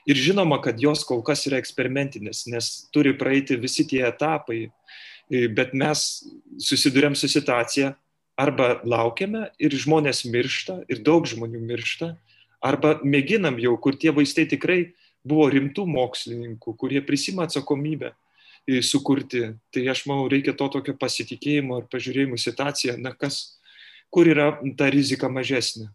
[0.07, 4.69] Ir žinoma, kad jos kol kas yra eksperimentinės, nes turi praeiti visi tie etapai,
[5.27, 6.03] bet mes
[6.63, 7.97] susidurėm su situacija,
[8.39, 12.13] arba laukiame ir žmonės miršta, ir daug žmonių miršta,
[12.63, 14.93] arba mėginam jau, kur tie vaistai tikrai
[15.27, 18.13] buvo rimtų mokslininkų, kurie prisima atsakomybę
[18.83, 19.43] sukurti.
[19.73, 23.59] Tai aš manau, reikia to tokio pasitikėjimo ir pažiūrėjimo situaciją, na kas,
[24.11, 25.89] kur yra ta rizika mažesnė.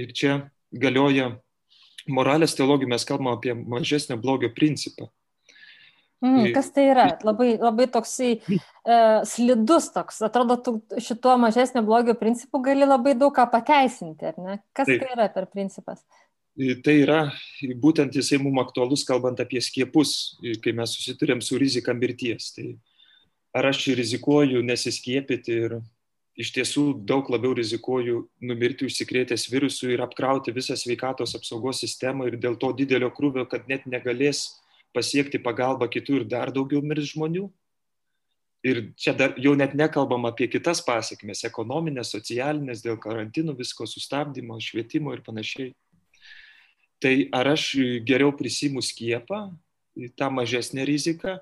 [0.00, 0.36] Ir čia
[0.72, 1.34] galioja
[2.08, 5.10] moralės teologija, mes kalbame apie mažesnio blogio principą.
[6.22, 7.08] Mm, kas tai yra?
[7.26, 10.20] Labai, labai toksai e, slidus toks.
[10.22, 14.60] Atrodo, tu šituo mažesnio blogio principu gali labai daug ką pateisinti, ar ne?
[14.76, 15.02] Kas Taip.
[15.02, 16.04] tai yra per principas?
[16.52, 17.20] Tai yra
[17.80, 22.50] būtent jisai mums aktualus, kalbant apie skiepus, kai mes susidurėm su rizika mirties.
[22.52, 22.66] Tai
[23.56, 25.78] ar aš rizikuoju nesiskiepyti ir
[26.36, 32.36] iš tiesų daug labiau rizikuoju numirti užsikrėtęs virusu ir apkrauti visą sveikatos apsaugos sistemą ir
[32.40, 34.46] dėl to didelio krūvio, kad net negalės
[34.92, 37.48] pasiekti pagalbą kitų ir dar daugiau mirs žmonių.
[38.62, 44.60] Ir čia dar jau net nekalbam apie kitas pasiekmes- ekonominės, socialinės, dėl karantinų, visko sustabdymo,
[44.60, 45.72] švietimo ir panašiai.
[47.02, 47.72] Tai ar aš
[48.06, 49.48] geriau prisimu skiepą,
[50.16, 51.38] tą mažesnę riziką,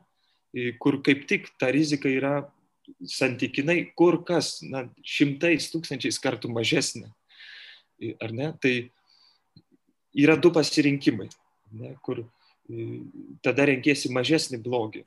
[0.81, 2.35] kur kaip tik ta rizika yra
[3.07, 7.11] santykinai kur kas, na, šimtais, tūkstančiais kartų mažesnė.
[8.23, 8.51] Ar ne?
[8.61, 8.75] Tai
[10.16, 11.29] yra du pasirinkimai,
[11.77, 12.25] ne, kur
[13.44, 15.05] tada renkėsi mažesnį blogį.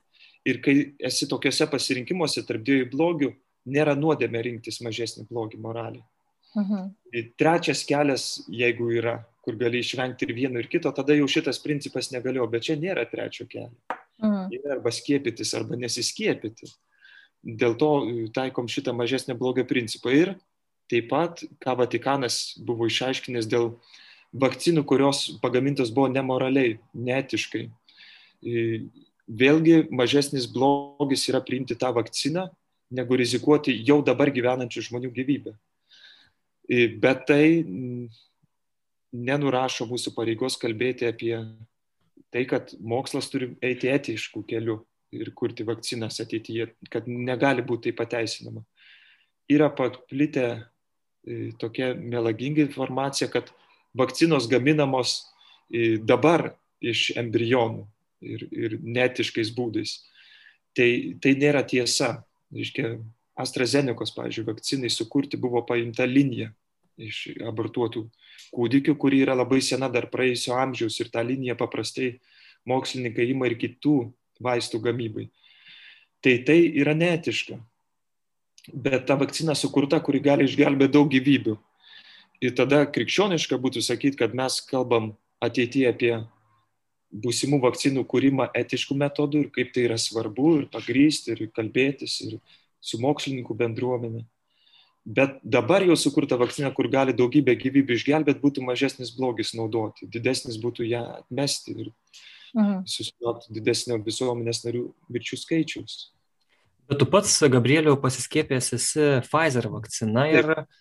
[0.47, 3.29] Ir kai esi tokiuose pasirinkimuose tarp dviejų blogių,
[3.73, 6.03] nėra nuodėmė rinktis mažesnį blogį moraliai.
[6.53, 6.89] Mhm.
[7.39, 12.09] Trečias kelias, jeigu yra, kur gali išvengti ir vieno ir kito, tada jau šitas principas
[12.13, 13.75] negalėjo, bet čia nėra trečio kelio.
[14.23, 14.71] Mhm.
[14.77, 16.69] Arba skiepytis, arba nesiskiepyti.
[17.43, 17.91] Dėl to
[18.35, 20.13] taikom šitą mažesnį blogio principą.
[20.15, 20.35] Ir
[20.91, 23.73] taip pat, ką Vatikanas buvo išaiškinęs dėl
[24.33, 27.67] vakcinų, kurios pagamintos buvo nemoraliai, neetiškai.
[29.27, 32.47] Vėlgi mažesnis blogis yra priimti tą vakciną,
[32.93, 35.53] negu rizikuoti jau dabar gyvenančių žmonių gyvybę.
[37.03, 37.45] Bet tai
[39.13, 41.35] nenurašo mūsų pareigos kalbėti apie
[42.33, 44.79] tai, kad mokslas turi eiti etiškų kelių
[45.13, 48.63] ir kurti vakcinas ateityje, kad negali būti tai pateisinama.
[49.51, 50.47] Yra paplitę
[51.61, 53.51] tokia melaginga informacija, kad
[53.93, 55.19] vakcinos gaminamos
[56.01, 57.85] dabar iš embrionų
[58.25, 59.99] ir, ir netiškais būdais.
[60.73, 60.89] Tai,
[61.21, 62.23] tai nėra tiesa.
[62.53, 62.97] Reiškia,
[63.37, 66.51] AstraZenecos, pavyzdžiui, vakcinai sukurti buvo paimta linija
[66.97, 68.05] iš abortuotų
[68.53, 72.17] kūdikių, kuri yra labai sena dar praėjusio amžiaus ir tą liniją paprastai
[72.69, 73.97] mokslininkai ima ir kitų
[74.43, 75.29] vaistų gamybai.
[76.23, 77.57] Tai tai yra netiška.
[78.71, 81.57] Bet ta vakcina sukurta, kuri gali išgelbėti daug gyvybių.
[82.43, 85.11] Ir tada krikščioniška būtų sakyti, kad mes kalbam
[85.43, 86.13] ateityje apie
[87.13, 92.39] būsimų vakcinų kūrimą etiškų metodų ir kaip tai yra svarbu ir pagrysti ir kalbėtis ir
[92.81, 94.23] su mokslininkų bendruomenė.
[95.03, 100.55] Bet dabar jau sukurta vakcina, kur gali daugybę gyvybių išgelbėti, būtų mažesnis blogis naudoti, didesnis
[100.63, 101.89] būtų ją atmesti ir
[102.55, 102.85] mhm.
[102.87, 105.97] susilaukti didesnio visuomenės narių mirčių skaičiaus.
[106.87, 110.73] Bet tu pats, Gabrieliau, pasiskėpęs esi Pfizer vakcina ir Taip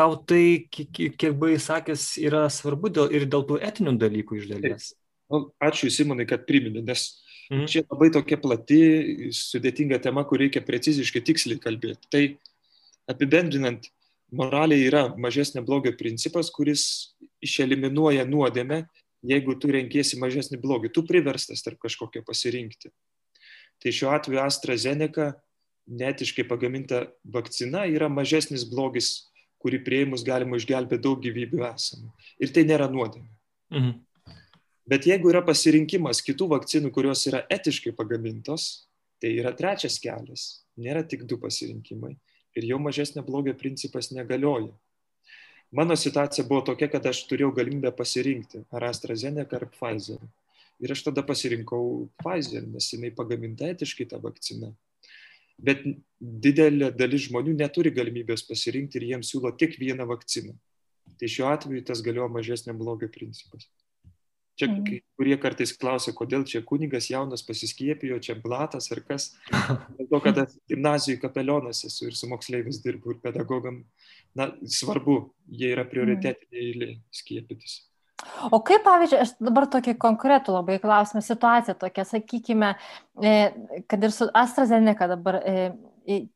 [0.00, 4.46] tau tai, kiek, kiek buvai sakęs, yra svarbu dėl, ir dėl tų etinių dalykų iš
[4.52, 4.92] dalies.
[5.30, 7.04] Nu, ačiū Simonai, kad priminė, nes
[7.50, 7.66] mhm.
[7.70, 8.80] čia labai tokia plati,
[9.36, 12.08] sudėtinga tema, kur reikia preciziškai tiksliai kalbėti.
[12.10, 12.22] Tai
[13.10, 13.88] apibendrinant,
[14.30, 16.84] moraliai yra mažesnė blogio principas, kuris
[17.42, 18.84] išeliminuoja nuodėmę,
[19.26, 22.92] jeigu tu renkėsi mažesnį blogį, tu priverstas tarp kažkokio pasirinkti.
[23.80, 25.32] Tai šiuo atveju AstraZeneca
[25.90, 32.10] netiškai pagaminta vakcina yra mažesnis blogis kurį prieimus galima išgelbėti daug gyvybių esamų.
[32.40, 33.28] Ir tai nėra nuodėmė.
[33.74, 33.98] Mhm.
[34.90, 38.88] Bet jeigu yra pasirinkimas kitų vakcinų, kurios yra etiškai pagamintos,
[39.22, 40.64] tai yra trečias kelias.
[40.80, 42.16] Nėra tik du pasirinkimai.
[42.60, 44.70] Ir jau mažesnio blogio principas negalioja.
[45.72, 50.20] Mano situacija buvo tokia, kad aš turėjau galimybę pasirinkti ar AstraZeneca ar Pfizer.
[50.82, 54.72] Ir aš tada pasirinkau Pfizer, nes jinai pagaminta etiškai ta vakcina
[55.64, 55.84] bet
[56.20, 60.54] didelė dalis žmonių neturi galimybės pasirinkti ir jiems siūlo tik vieną vakciną.
[61.20, 63.68] Tai šiuo atveju tas galioja mažesnio blogio principas.
[64.60, 64.80] Čia mm.
[64.84, 69.30] kai kurie kartais klausia, kodėl čia kunigas jaunas pasiskiepijo, čia blatas ar kas.
[69.96, 73.86] Dėl to, kad gimnazijų kapelionas esu ir su moksleivis dirbu ir pedagogam.
[74.36, 77.80] Na, svarbu, jie yra prioritetiniai eilė skiepytis.
[78.52, 82.74] O kaip, pavyzdžiui, aš dabar tokį konkretų labai klausimą, situaciją tokia, sakykime,
[83.24, 83.32] e,
[83.88, 85.54] kad ir su AstraZeneca dabar e,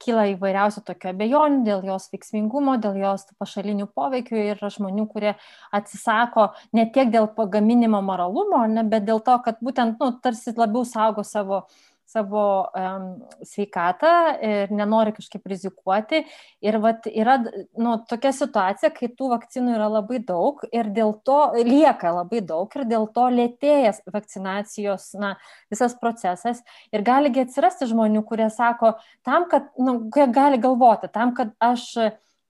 [0.03, 5.33] kyla įvairiausių tokių abejonių dėl jos veiksmingumo, dėl jos pašalinių poveikių ir yra žmonių, kurie
[5.75, 10.85] atsisako ne tiek dėl pagaminimo moralumo, ne, bet dėl to, kad būtent, nu, tarsi labiau
[10.89, 12.45] saugo savo uh, savo
[12.77, 13.07] um,
[13.47, 14.11] sveikatą
[14.45, 16.23] ir nenori kažkaip rizikuoti.
[16.65, 21.39] Ir vat, yra nu, tokia situacija, kai tų vakcinų yra labai daug ir dėl to
[21.65, 25.35] lieka labai daug ir dėl to lėtėjas vakcinacijos na,
[25.73, 26.63] visas procesas.
[26.95, 28.95] Ir galigi atsirasti žmonių, kurie sako,
[29.27, 31.91] tam, kad, nu, kurie gali galvoti, tam, kad aš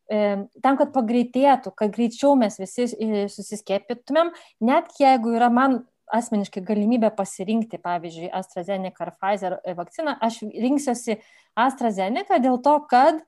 [0.04, 2.86] tam, kad pagreitėtų, kad greičiau mes visi
[3.32, 5.80] susiskėpytumėm, net jeigu yra man
[6.14, 11.18] asmeniškai galimybę pasirinkti, pavyzdžiui, AstraZeneca ar Pfizer vakciną, aš rinksiuosi
[11.66, 13.22] AstraZeneca dėl to, kad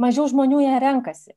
[0.00, 1.36] mažiau žmonių ją renkasi.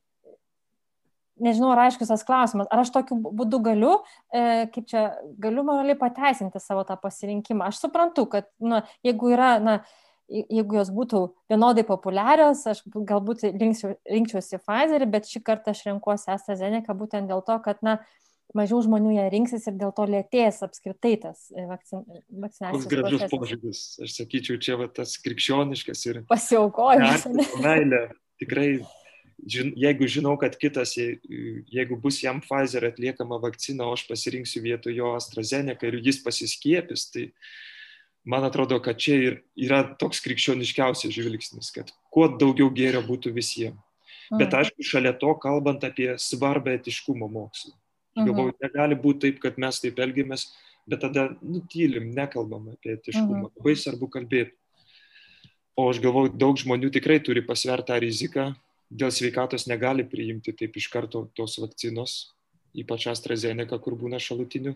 [1.40, 3.94] Nežinau, ar aiškus tas klausimas, ar aš tokiu būdu galiu,
[4.28, 5.06] e, kaip čia,
[5.40, 7.70] galiu moraliai pateisinti savo tą pasirinkimą.
[7.70, 9.78] Aš suprantu, kad, na, jeigu yra, na,
[10.28, 16.94] jeigu jos būtų vienodai populiarios, aš galbūt rinkčiausi Pfizerį, bet šį kartą aš renkuosi AstraZeneca
[16.98, 17.96] būtent dėl to, kad, na,
[18.56, 22.84] mažiau žmonių ją rinksis ir dėl to lėtės apskritai tas e, vakcin, vakcinacijos.
[22.84, 27.26] Koks gražus požiūris, aš sakyčiau, čia va, tas krikščioniškas ir pasiaukojimas.
[27.62, 28.02] Meilė,
[28.42, 28.68] tikrai,
[29.46, 34.96] žin, jeigu žinau, kad kitas, jeigu bus jam Pfizer atliekama vakcina, o aš pasirinksiu vietoj
[34.96, 37.28] jo AstraZeneca ir jis pasiskiepys, tai
[38.28, 43.78] man atrodo, kad čia ir yra toks krikščioniškiausias žvilgsnis, kad kuo daugiau gėrio būtų visiems.
[44.30, 44.60] Bet mhm.
[44.60, 47.74] aišku, šalia to, kalbant apie svarbę etiškumo mokslo.
[48.18, 50.48] Galvoju, negali būti taip, kad mes taip elgiamės,
[50.90, 53.36] bet tada nutylim, nekalbam apie etiškumą.
[53.36, 53.52] Mhm.
[53.60, 54.56] Labai svarbu kalbėti.
[55.78, 58.50] O aš galvoju, daug žmonių tikrai turi pasvertą riziką,
[58.90, 62.34] dėl sveikatos negali priimti taip iš karto tos vakcinos,
[62.76, 64.74] ypač AstraZeneca, kur būna šalutinių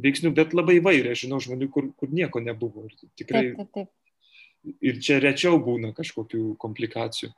[0.00, 2.86] veiksnių, bet labai vairiai, žinau žmonių, kur, kur nieko nebuvo.
[2.88, 3.46] Ir tikrai.
[3.50, 4.74] Taip, taip, taip.
[4.80, 7.34] Ir čia rečiau būna kažkokių komplikacijų.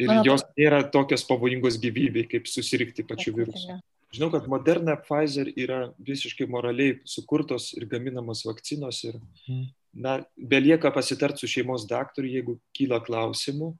[0.00, 3.76] Ir Mano jos nėra tokios pavojingos gyvybei, kaip susirgti pačiu virusu.
[4.12, 9.16] Žinau, kad Moderna Pfizer yra visiškai moraliai sukurtos ir gaminamos vakcinos ir,
[9.48, 9.62] mhm.
[10.04, 13.72] na, belieka pasitart su šeimos daktaru, jeigu kyla klausimų.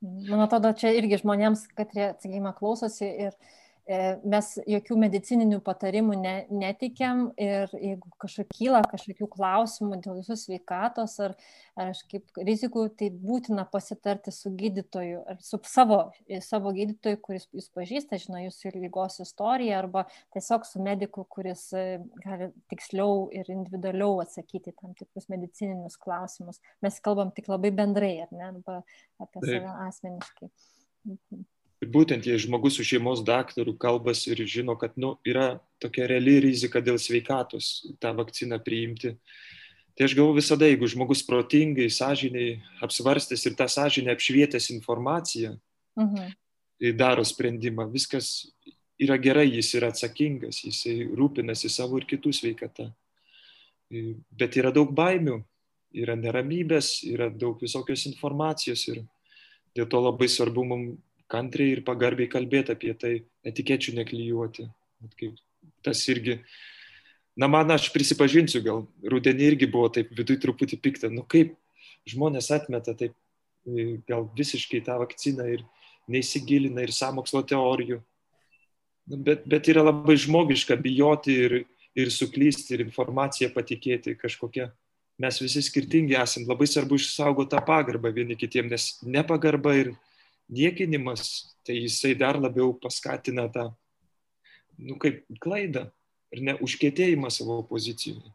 [0.00, 6.16] Man atrodo, čia irgi žmonėms, kad jie, sakykime, klausosi ir uh, mes jokių medicininių patarimų
[6.20, 11.34] ne, netikiam ir jeigu kažkokia kyla kažkokių klausimų dėl jūsų sveikatos ar,
[11.80, 16.00] ar kaip rizikų, tai būtina pasitarti su gydytoju ar su savo,
[16.46, 21.86] savo gydytoju, kuris jūs pažįsta, žino jūsų lygos istoriją arba tiesiog su mediku, kuris e,
[22.24, 26.62] gali tiksliau ir individualiau atsakyti tam tikrus medicininius klausimus.
[26.84, 28.82] Mes kalbam tik labai bendrai, ar ne, arba
[29.20, 29.48] apie Taip.
[29.48, 30.52] save asmeniškai.
[31.10, 31.48] Mhm
[31.80, 36.80] būtent jei žmogus su šeimos daktaru kalbasi ir žino, kad nu, yra tokia reali rizika
[36.80, 39.16] dėl sveikatos tą vakciną priimti.
[39.96, 45.56] Tai aš galvoju visada, jeigu žmogus protingai, sąžiniai apsvarstęs ir tą sąžinę apšvietęs informaciją,
[45.96, 46.32] mhm.
[46.96, 48.50] daro sprendimą, viskas
[49.00, 50.84] yra gerai, jis yra atsakingas, jis
[51.16, 52.90] rūpinasi savo ir kitų sveikatą.
[54.36, 55.40] Bet yra daug baimių,
[55.96, 59.02] yra neramybės, yra daug visokios informacijos ir
[59.74, 60.98] dėl to labai svarbu mums
[61.30, 63.14] kantriai ir pagarbiai kalbėti apie tai,
[63.46, 64.66] etikečių neklyjuoti.
[65.84, 66.40] Tas irgi,
[67.38, 71.54] na man aš prisipažinsiu, gal rudenį irgi buvo taip viduj truputį piktą, nu kaip
[72.10, 73.16] žmonės atmeta taip
[74.08, 75.64] gal visiškai tą vakciną ir
[76.10, 78.00] neįsigilina ir samokslo teorijų.
[79.10, 81.56] Nu, bet, bet yra labai žmogiška bijoti ir,
[81.98, 84.70] ir suklysti ir informaciją patikėti kažkokią.
[85.20, 89.92] Mes visi skirtingi esame, labai svarbu išsaugoti tą pagarbą vieni kitiem, nes nepagarba ir
[90.50, 93.70] niekinimas, tai jisai dar labiau paskatina tą,
[94.78, 95.86] nu kaip klaidą
[96.34, 98.34] ir ne užkėtėjimą savo pozicijoje.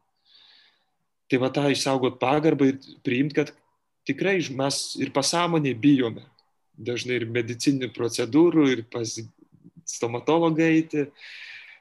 [1.30, 3.51] Tai va tą išsaugot pagarbą ir priimti, kad
[4.06, 6.25] tikrai mes ir pasąmonė bijome
[6.75, 9.15] dažnai ir medicininių procedūrų, ir pas
[9.88, 11.08] stomatologą eiti.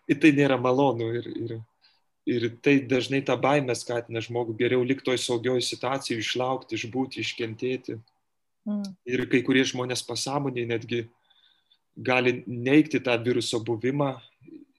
[0.09, 1.11] Ir tai nėra malonu.
[1.19, 1.55] Ir, ir,
[2.29, 7.99] ir tai dažnai tą baimę skatina žmogų geriau likti toj saugioj situacijoje, išlaukti, išbūti, iškentėti.
[8.65, 8.95] Mm.
[9.05, 11.01] Ir kai kurie žmonės pasąmonėje netgi
[11.97, 14.15] gali neikti tą viruso buvimą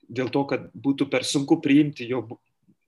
[0.08, 2.22] dėl to, kad būtų per sunku priimti jo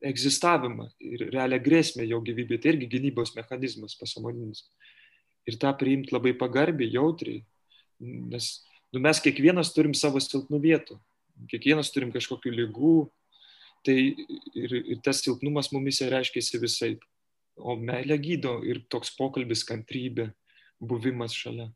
[0.04, 2.60] egzistavimą ir realią grėsmę jo gyvybė.
[2.62, 4.64] Tai irgi gynybos mechanizmas pasąmoninis.
[5.48, 7.42] Ir tą priimti labai pagarbiai, jautriai.
[7.98, 8.50] Nes
[8.92, 10.98] nu, mes kiekvienas turim savo silpnų vietų.
[11.50, 12.96] Kiekvienas turim kažkokių lygų.
[13.86, 16.96] Tai ir, ir tas silpnumas mumise reiškia visai.
[17.58, 20.28] O meilė gydo ir toks pokalbis, kantrybė,
[20.80, 21.70] buvimas šalia.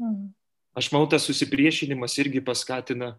[0.00, 0.32] Mhm.
[0.74, 3.12] Aš manau, tas susipriešinimas irgi paskatina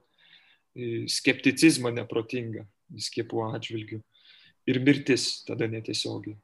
[0.75, 2.65] e, skepticizmą neprotingą
[2.99, 4.01] skiepų atžvilgių
[4.67, 6.35] ir mirtis tada netiesiogiai.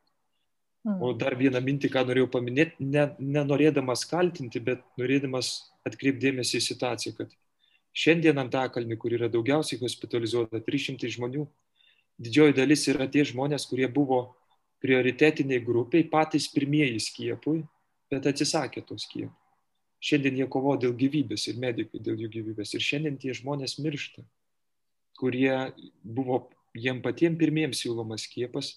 [0.88, 1.02] Mhm.
[1.04, 5.54] O dar vieną mintį, ką norėjau paminėti, ne, nenorėdamas kaltinti, bet norėdamas
[5.86, 7.36] atkreipdėmėsi į situaciją, kad
[7.94, 11.46] šiandien Antakalni, kur yra daugiausiai hospitalizuota 300 žmonių,
[12.22, 14.24] didžioji dalis yra tie žmonės, kurie buvo
[14.82, 17.62] prioritetiniai grupiai, patys pirmieji skiepui
[18.12, 19.34] bet atsisakė to skiepo.
[20.02, 22.74] Šiandien jie kovo dėl gyvybės ir medikai dėl jų gyvybės.
[22.74, 24.24] Ir šiandien tie žmonės miršta,
[25.20, 25.54] kurie
[26.02, 28.74] buvo jiem patiems pirmiems siūlomas skiepas,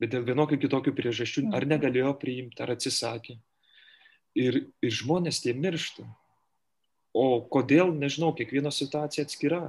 [0.00, 3.36] bet dėl vienokių kitokių priežasčių ar negalėjo priimti, ar atsisakė.
[4.32, 6.06] Ir, ir žmonės tie miršta.
[7.12, 9.66] O kodėl, nežinau, kiekviena situacija atskira.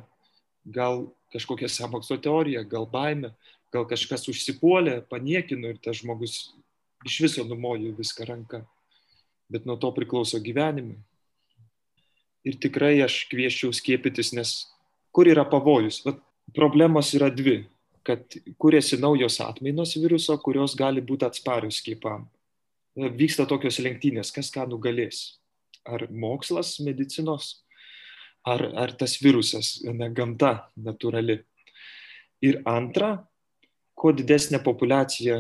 [0.64, 3.34] Gal kažkokia samokslo teorija, gal baime,
[3.76, 6.54] gal kažkas užsipuolė, paniekino ir tas žmogus
[7.04, 8.62] iš viso numojo viską ranką
[9.54, 10.98] bet nuo to priklauso gyvenimai.
[12.44, 14.56] Ir tikrai aš kvieščiau skiepytis, nes
[15.16, 16.02] kur yra pavojus?
[16.04, 16.20] Vat
[16.56, 17.62] problemos yra dvi,
[18.04, 18.26] kad
[18.60, 22.26] kuriasi naujos atmainos viruso, kurios gali būti atsparios skiepam.
[22.94, 25.40] Vyksta tokios lenktynės, kas ką nugalės.
[25.88, 27.64] Ar mokslas medicinos,
[28.46, 31.40] ar, ar tas virusas, ne gamta natūrali.
[32.44, 33.16] Ir antra,
[33.96, 35.40] kuo didesnė populiacija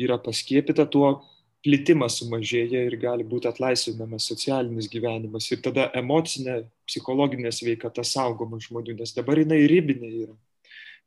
[0.00, 1.20] yra paskiepita, tuo
[1.64, 5.48] plitimas sumažėja ir gali būti atlaisvinamas socialinis gyvenimas.
[5.52, 10.36] Ir tada emocinė, psichologinė sveikata saugoma žmonių, nes dabar jinai ribinė yra.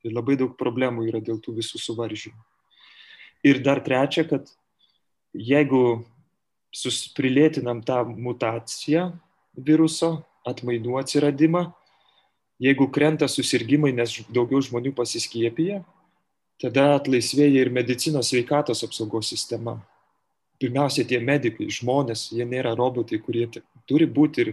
[0.04, 2.38] Ir labai daug problemų yra dėl tų visų suvaržymų.
[3.44, 4.52] Ir dar trečia, kad
[5.34, 6.04] jeigu
[7.18, 9.12] prilėtinam tą mutaciją
[9.54, 11.64] viruso, atmainų atsiradimą,
[12.64, 15.82] jeigu krenta susirgymai, nes daugiau žmonių pasiskiepija,
[16.62, 19.80] tada atlaisvėja ir medicinos sveikatos apsaugos sistema.
[20.64, 23.50] Pirmiausia, tie medikai, žmonės, jie nėra robotai, kurie
[23.90, 24.52] turi būti ir,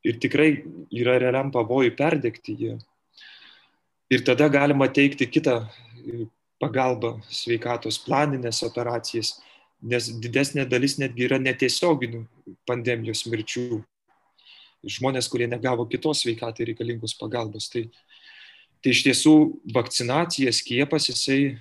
[0.00, 0.62] ir tikrai
[0.96, 2.76] yra realiam pavojui perdegti jie.
[4.08, 5.58] Ir tada galima teikti kitą
[6.60, 9.34] pagalbą sveikatos planinės operacijas,
[9.84, 12.24] nes didesnė dalis netgi yra netiesioginių
[12.68, 13.82] pandemijos mirčių
[14.96, 17.68] žmonės, kurie negavo kitos sveikatai reikalingos pagalbos.
[17.72, 17.84] Tai,
[18.80, 19.34] tai iš tiesų
[19.76, 21.58] vakcinacija, skiepas, jisai,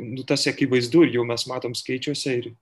[0.00, 2.54] nu, tas akivaizdu ir jau mes matom skaičiuose ir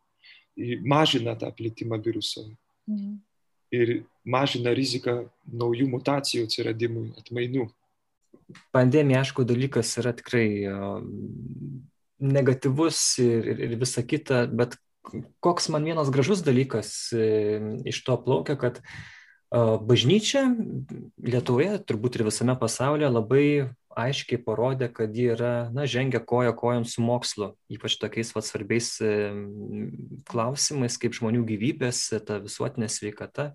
[0.84, 2.48] mažina tą plitimą viruso.
[2.86, 3.20] Mhm.
[3.72, 3.92] Ir
[4.28, 7.70] mažina riziką naujų mutacijų atsiradimui, atmainų.
[8.74, 10.68] Pandemija, aišku, dalykas yra tikrai
[12.20, 14.76] negatyvus ir, ir, ir visa kita, bet
[15.42, 16.92] koks man vienas gražus dalykas
[17.88, 18.82] iš to plaukia, kad
[19.52, 20.46] Bažnyčia
[21.20, 23.46] Lietuvoje, turbūt ir visame pasaulyje labai
[23.98, 28.90] aiškiai parodė, kad ji yra, na, žengia koja kojant su mokslu, ypač tokiais va, svarbiais
[30.28, 33.52] klausimais kaip žmonių gyvybės, ta visuotinė sveikata.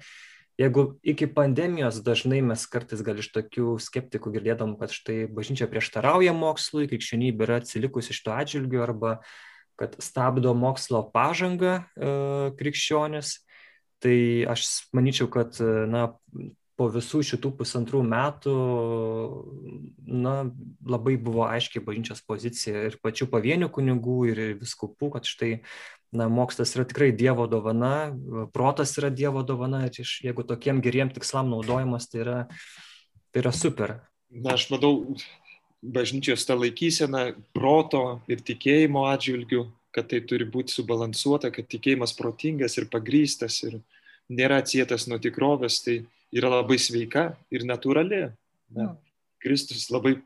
[0.58, 6.34] Jeigu iki pandemijos dažnai mes kartais gal iš tokių skeptikų girdėdom, kad štai bažnyčia prieštarauja
[6.34, 9.20] mokslui, krikščionybė yra atsilikusi iš to atžvilgiu arba
[9.78, 12.14] kad stabdo mokslo pažangą e,
[12.58, 13.36] krikščionis,
[14.04, 15.58] Tai aš manyčiau, kad
[15.90, 16.12] na,
[16.78, 18.56] po visų šitų pusantrų metų
[20.06, 20.36] na,
[20.86, 25.52] labai buvo aiškiai bažnyčios pozicija ir pačių pavienių kunigų, ir viskupų, kad štai
[26.16, 28.12] na, mokslas yra tikrai Dievo dovana,
[28.54, 32.38] protas yra Dievo dovana ir iš, jeigu tokiem geriem tikslam naudojamas, tai yra,
[33.34, 33.98] tai yra super.
[34.30, 34.94] Na, aš manau,
[35.82, 39.66] bažnyčios ta laikysena proto ir tikėjimo atžvilgių
[39.98, 43.80] kad tai turi būti subalansuota, kad tikėjimas protingas ir pagrystas ir
[44.30, 46.04] nėra atsietas nuo tikrovės, tai
[46.36, 48.28] yra labai sveika ir natūrali.
[48.76, 48.98] Na, mm.
[49.44, 50.18] Kristus labai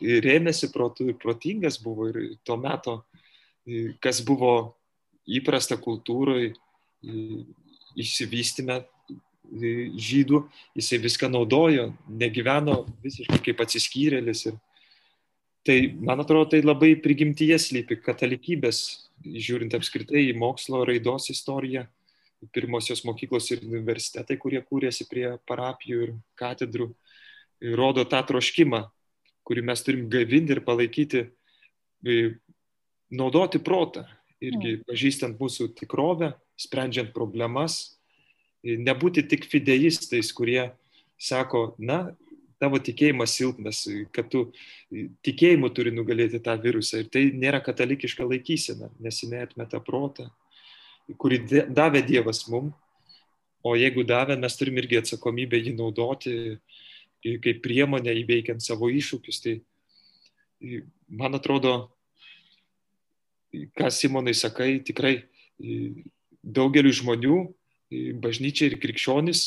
[0.00, 3.00] rėmėsi protų ir protingas buvo ir tuo metu,
[4.02, 4.54] kas buvo
[5.24, 6.52] įprasta kultūrai,
[7.94, 8.82] išsivystime
[9.54, 10.40] žydų,
[10.78, 14.46] jisai viską naudojo, negyveno visiškai kaip atsiskyrėlis.
[14.50, 14.56] Ir
[15.66, 18.80] tai, man atrodo, tai labai prigimtyje slypi katalikybės
[19.24, 21.86] žiūrint apskritai į mokslo raidos istoriją,
[22.52, 26.90] pirmosios mokyklos ir universitetai, kurie kūrėsi prie parapijų ir katedrų,
[27.78, 28.84] rodo tą troškimą,
[29.44, 31.24] kurį mes turim gavinti ir palaikyti,
[33.14, 34.04] naudoti protą,
[34.42, 34.84] irgi mm.
[34.88, 37.96] pažįstant mūsų tikrovę, sprendžiant problemas,
[38.64, 40.70] nebūti tik fideistais, kurie
[41.20, 42.14] sako, na,
[42.62, 43.82] tavo tikėjimas silpnas,
[44.14, 44.46] kad tu
[45.26, 47.02] tikėjimu turi nugalėti tą virusą.
[47.02, 50.30] Ir tai nėra katalikiška laikysena, nes jinai atmeta protą,
[51.20, 51.40] kurį
[51.74, 52.72] davė Dievas mum.
[53.64, 56.34] O jeigu davė, mes turim irgi atsakomybę jį naudoti
[57.24, 59.40] kaip priemonę įveikiant savo iššūkius.
[59.40, 59.54] Tai
[61.08, 61.74] man atrodo,
[63.78, 65.22] ką Simonai sakai, tikrai
[66.44, 67.38] daugeliu žmonių
[68.20, 69.46] bažnyčia ir krikščionis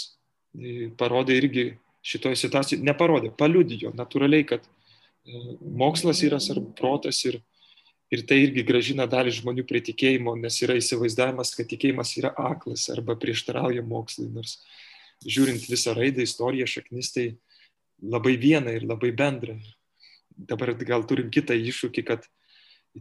[0.97, 1.67] parodė irgi
[2.07, 7.41] šitoje situacijoje neparodė, paliudijo natūraliai, kad e, mokslas yra svarbu, protas ir,
[8.13, 12.87] ir tai irgi gražina dalį žmonių prie tikėjimo, nes yra įsivaizdavimas, kad tikėjimas yra aklas
[12.93, 14.59] arba prieštarauja mokslui, nors
[15.25, 17.27] žiūrint visą raidą, istoriją, šaknis, tai
[18.01, 19.57] labai viena ir labai bendra.
[20.37, 22.27] Dabar gal turim kitą iššūkį, kad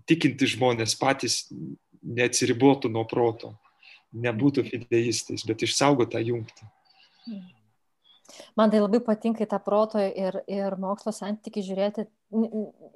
[0.09, 1.45] tikinti žmonės patys
[2.07, 3.55] neatsiribotų nuo proto,
[4.17, 6.71] nebūtų fideistais, bet išsaugo tą jungtį.
[8.59, 12.07] Man tai labai patinka į tą proto ir, ir mokslo santykių žiūrėti,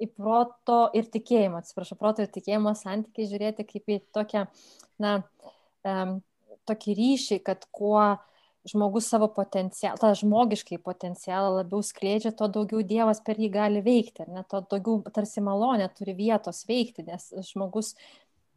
[0.01, 4.47] į proto ir tikėjimo, atsiprašau, proto ir tikėjimo santykių žiūrėti kaip į tokią,
[5.01, 5.15] na,
[5.87, 6.19] um,
[6.69, 8.03] tokį ryšį, kad kuo
[8.67, 14.27] žmogus savo potencialą, tą žmogiškai potencialą labiau skleidžia, to daugiau Dievas per jį gali veikti,
[14.29, 17.95] ne, to daugiau tarsi malonė turi vietos veikti, nes žmogus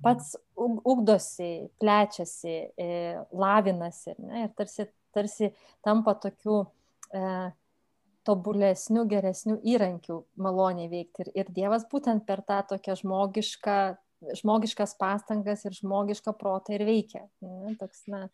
[0.05, 2.89] pats ugdosi, plečiasi, e,
[3.32, 5.51] lavinasi ne, ir tarsi tarsi
[5.85, 6.62] tampa tokiu
[7.15, 7.51] e,
[8.25, 11.27] tobulesniu, geresniu įrankiu maloniai veikti.
[11.27, 13.77] Ir, ir Dievas būtent per tą tokią žmogišką,
[14.41, 17.27] žmogiškas pastangas ir žmogišką protą ir veikia.
[17.45, 18.27] Ne, toks, na,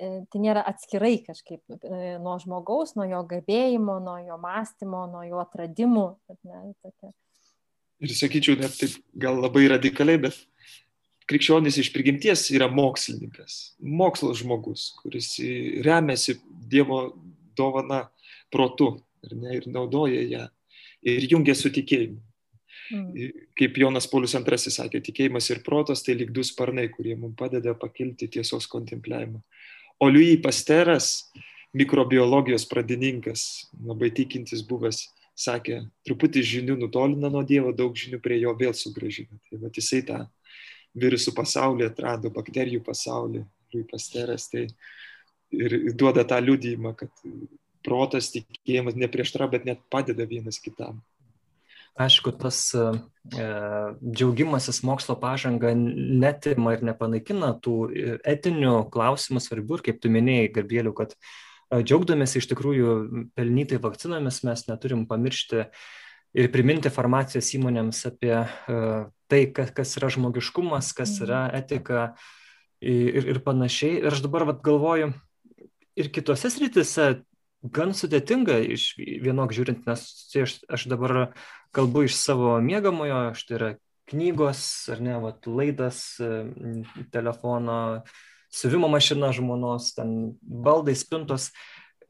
[0.00, 5.24] e, tai nėra atskirai kažkaip e, nuo žmogaus, nuo jo gabėjimo, nuo jo mąstymo, nuo
[5.28, 6.08] jo atradimų.
[6.48, 7.12] Ne, tokia,
[8.02, 10.38] ir sakyčiau, net taip gal labai radikaliai, bet
[11.28, 15.34] krikščionis iš prigimties yra mokslininkas, mokslo žmogus, kuris
[15.84, 17.02] remiasi Dievo
[17.56, 18.06] dovana
[18.52, 18.94] protu
[19.32, 20.46] ne, ir naudoja ją
[21.08, 22.18] ir jungia su tikėjimu.
[22.88, 23.34] Mm.
[23.58, 27.74] Kaip Jonas Paulius II sakė, tikėjimas ir protas tai lyg du sparnai, kurie mums padeda
[27.76, 29.42] pakilti tiesos kontempliavimą.
[30.00, 31.28] O Louis Pasteras,
[31.76, 35.02] mikrobiologijos pradininkas, labai tikintis buvęs,
[35.38, 39.36] sakė, truputį žinių nutolina nuo Dievo, daug žinių prie jo vėl sugražina.
[39.50, 40.22] Tai va, jisai tą
[41.00, 44.66] virusų pasaulį atrado, bakterijų pasaulį, Louis Pasteras, tai
[45.54, 47.12] ir duoda tą liudijimą, kad
[47.84, 51.00] protas, tikėjimas neprieštra, bet net padeda vienas kitam.
[51.98, 52.84] Aišku, tas e,
[53.98, 60.52] džiaugimasis mokslo pažanga netima ir nepanaikina tų e, etinių klausimų svarbių ir kaip tu minėjai,
[60.60, 62.94] Gabrieliu, kad e, džiaugdamėsi iš tikrųjų
[63.34, 65.64] pelnytai vakcinomis mes neturim pamiršti
[66.38, 71.28] ir priminti farmacijos įmonėms apie uh, tai, kas, yra žmogiškumas, kas mhm.
[71.28, 72.02] yra etika
[72.80, 74.02] ir, ir panašiai.
[74.02, 75.12] Ir aš dabar vat, galvoju,
[75.98, 77.10] ir kitose sritise
[77.62, 80.04] gan sudėtinga iš vienok žiūrint, nes
[80.38, 81.32] aš, aš dabar
[81.74, 83.70] kalbu iš savo mėgamojo, štai yra
[84.08, 84.62] knygos,
[84.94, 86.00] ar ne, vat, laidas,
[87.12, 87.78] telefono,
[88.54, 91.50] siuvimo mašina žmonos, ten baldai, spintos.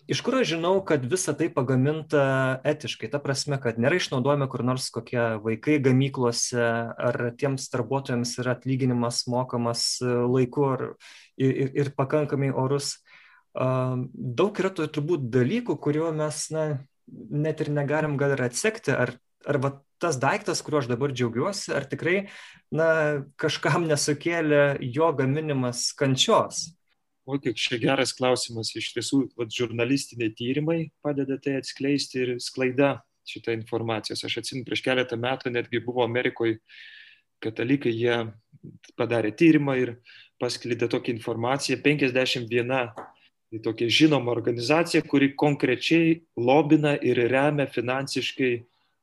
[0.09, 2.23] Iš kur aš žinau, kad visa tai pagaminta
[2.65, 3.11] etiškai?
[3.13, 6.65] Ta prasme, kad nėra išnaudojami kur nors kokie vaikai gamyklose,
[6.97, 10.85] ar tiems darbuotojams yra atlyginimas mokamas laiku ar,
[11.37, 12.95] ir, ir pakankamai orus.
[13.53, 16.65] Daug yra turbūt dalykų, kuriuo mes na,
[17.29, 19.71] net ir negalim gal ir atsekti, ar ar va
[20.03, 22.17] tas daiktas, kuriuo aš dabar džiaugiuosi, ar tikrai
[22.75, 22.89] na,
[23.41, 26.78] kažkam nesukėlė jo gaminimas kančios?
[27.29, 28.70] O kiek čia geras klausimas.
[28.72, 34.24] Iš tiesų, vat, žurnalistiniai tyrimai padeda tai atskleisti ir sklaida šitą informacijos.
[34.24, 36.57] Aš atsimenu, prieš keletą metų netgi buvo Amerikoje
[37.45, 38.16] katalikai, jie
[38.99, 39.95] padarė tyrimą ir
[40.41, 41.79] pasklydė tokią informaciją.
[41.85, 42.72] 51
[43.49, 48.53] tai tokia žinoma organizacija, kuri konkrečiai lobina ir remia finansiškai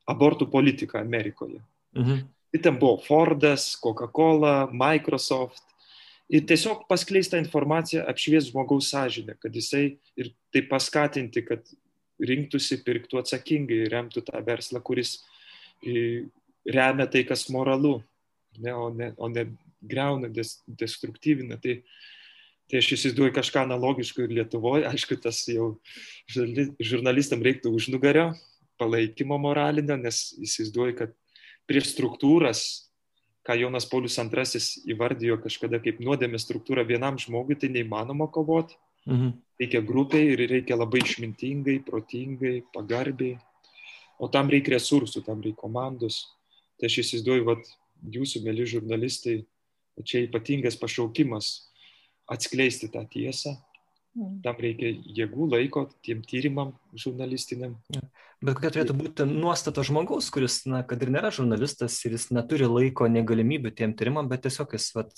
[0.10, 1.62] abortų politiką Amerikoje.
[1.98, 2.26] Mhm.
[2.56, 5.65] Ir ten buvo Fordas, Coca-Cola, Microsoft.
[6.34, 11.68] Ir tiesiog paskleista informacija apšvies žmogaus sąžinę, kad jisai ir tai paskatinti, kad
[12.22, 15.20] rinktųsi, pirktų atsakingai, remtų tą verslą, kuris
[16.66, 18.00] remia tai, kas moralu,
[18.58, 19.46] ne, o, ne, o ne
[19.86, 21.60] greuna, des, destruktyvina.
[21.62, 21.78] Tai,
[22.72, 25.76] tai aš įsivaizduoju kažką analogiško ir Lietuvoje, aišku, tas jau
[26.32, 28.32] žurnalistam reiktų užnugario,
[28.82, 31.14] palaikymo moralinio, nes įsivaizduoju, kad
[31.70, 32.85] prieš struktūras,
[33.46, 34.62] ką Jonas Paulius II
[34.94, 38.78] įvardijo kažkada kaip nuodėmė struktūra vienam žmogui, tai neįmanoma kovoti.
[39.06, 39.36] Mhm.
[39.62, 43.38] Reikia grupiai ir reikia labai išmintingai, protingai, pagarbiai.
[44.20, 46.24] O tam reikia resursų, tam reikia komandos.
[46.80, 47.70] Tai aš įsivaizduoju, kad
[48.16, 49.38] jūsų, mėly žurnalistai,
[50.04, 51.70] čia ypatingas pašaukimas
[52.28, 53.56] atskleisti tą tiesą.
[54.16, 57.74] Tam reikia jėgų, laiko tiem tyrimam žurnalistiniam.
[58.40, 62.70] Bet kokia turėtų būti nuostata žmogaus, kuris, na, kad ir nėra žurnalistas ir jis neturi
[62.70, 65.12] laiko, negalimybių tiem tyrimam, bet tiesiog jis, vat,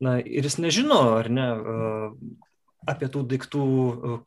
[0.00, 1.46] na, ir jis nežino, ar ne,
[2.88, 3.66] apie tų daiktų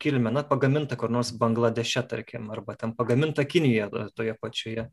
[0.02, 4.86] kilmę, na, pagaminta kur nors Bangladeše, tarkim, arba ten pagaminta Kinijoje toje pačioje.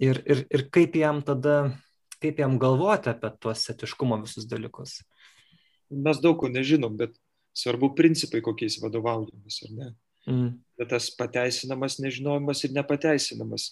[0.00, 1.58] Ir, ir, ir kaip jam tada,
[2.24, 5.02] kaip jam galvoti apie tuos etiškumo visus dalykus?
[5.92, 7.12] Mes daug ko nežinom, bet
[7.56, 9.88] Svarbu principai, kokiais vadovaujamės, ar ne?
[10.26, 10.48] Mm.
[10.76, 13.70] Bet tas pateisinamas nežinojimas ir nepateisinamas.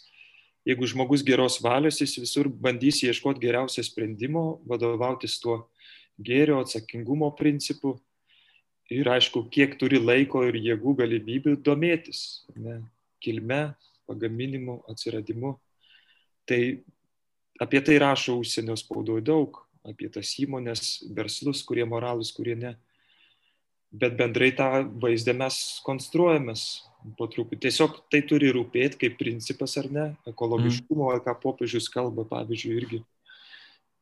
[0.64, 5.58] Jeigu žmogus geros valios, jis visur bandys ieškoti geriausio sprendimo, vadovautis tuo
[6.16, 7.98] gėrio, atsakingumo principu
[8.92, 12.78] ir aišku, kiek turi laiko ir jėgų galimybių domėtis ne,
[13.20, 13.74] kilme,
[14.08, 15.54] pagaminimu, atsiradimu.
[16.48, 16.60] Tai
[17.60, 22.74] apie tai rašo užsienio spaudoje daug, apie tas įmonės, verslus, kurie moralus, kurie ne
[23.94, 24.68] bet bendrai tą
[25.02, 26.64] vaizdą mes konstruojamės
[27.18, 27.60] po truputį.
[27.66, 31.24] Tiesiog tai turi rūpėti kaip principas ar ne, ekologiškumo, mm.
[31.26, 33.00] ką popiežius kalba, pavyzdžiui, irgi.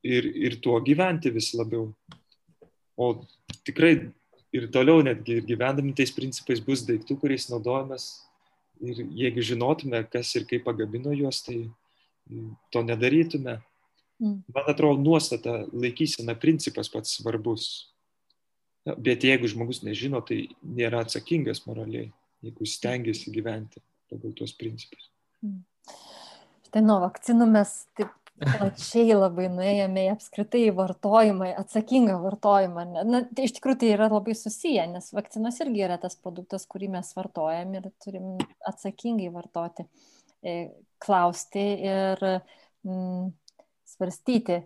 [0.02, 1.90] Ir, ir tuo gyventi vis labiau.
[2.98, 3.12] O
[3.66, 3.92] tikrai
[4.54, 8.08] ir toliau netgi ir gyvendami tais principais bus daiktų, kuriais naudojamės.
[8.82, 11.60] Ir jeigu žinotume, kas ir kaip pagamino juos, tai
[12.72, 13.60] to nedarytume.
[14.22, 14.40] Mm.
[14.54, 17.91] Man atrodo, nuostata, laikysena, principas pats svarbus
[18.82, 22.08] Bet jeigu žmogus nežino, tai nėra atsakingas moraliai,
[22.42, 25.06] jeigu stengiasi gyventi pagal tuos principus.
[26.66, 28.10] Štai nuo vakcinų mes taip
[28.42, 32.86] plačiai labai nuėjome į apskritai vartojimą, atsakingą vartojimą.
[33.06, 36.90] Na, tai iš tikrųjų tai yra labai susiję, nes vakcinos irgi yra tas produktas, kurį
[36.96, 38.32] mes vartojam ir turim
[38.68, 39.86] atsakingai vartoti,
[40.42, 40.56] e,
[41.02, 43.28] klausti ir mm,
[43.94, 44.62] svarstyti.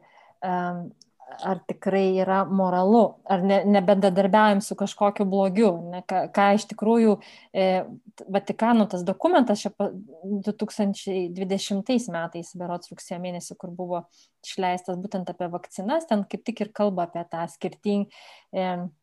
[0.47, 0.89] Um,
[1.27, 7.17] ar tikrai yra moralu, ar ne, nebendradarbiaujam su kažkokiu blogiu, ne, ką, ką iš tikrųjų
[7.53, 7.85] e,
[8.33, 13.99] Vatikano tas dokumentas čia 2020 metais, berots rugsėjo mėnesį, kur buvo
[14.47, 18.09] išleistas būtent apie vakcinas, ten kaip tik ir kalba apie tą skirtingą e,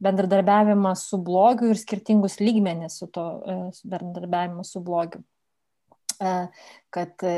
[0.04, 3.46] bendradarbiavimą su blogiu ir skirtingus lygmenis su to e,
[3.84, 5.20] bendradarbiavimu su blogiu.
[6.24, 6.48] E,
[6.94, 7.30] kad e,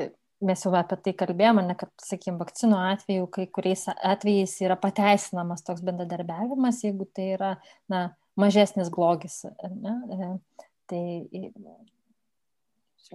[0.43, 5.63] mes jau apie tai kalbėjome, ne, kad, sakykime, vakcinų atveju, kai kuriais atvejais yra pateisinamas
[5.65, 7.51] toks bendradarbiavimas, jeigu tai yra
[7.91, 8.07] na,
[8.39, 9.43] mažesnis blogis.
[9.63, 10.33] Ne?
[10.91, 11.03] Tai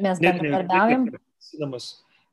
[0.01, 1.11] mes bendradarbiaujam.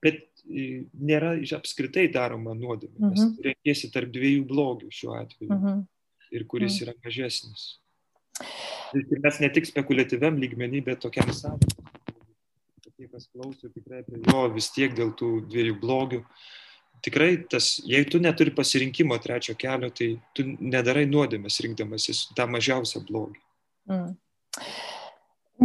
[0.04, 2.96] Bet nėra apskritai daroma nuodėmė.
[3.00, 3.12] Mhm.
[3.12, 5.52] Nes mm reikėsi tarp dviejų blogių šiuo atveju.
[5.52, 5.84] Mhm.
[6.38, 6.86] Ir kuris mhm.
[6.86, 7.68] yra mažesnis.
[8.96, 11.87] Ir mes ne tik spekuliatyviam lygmenį, bet tokiam sąvokam
[12.98, 16.24] tie, kas klauso, tikrai prie jo vis tiek dėl tų dviejų blogių.
[17.06, 23.04] Tikrai tas, jei tu neturi pasirinkimo trečio kelio, tai tu nedarai nuodėmės rinkdamasis tą mažiausią
[23.06, 23.38] blogį.
[23.92, 24.16] Mm.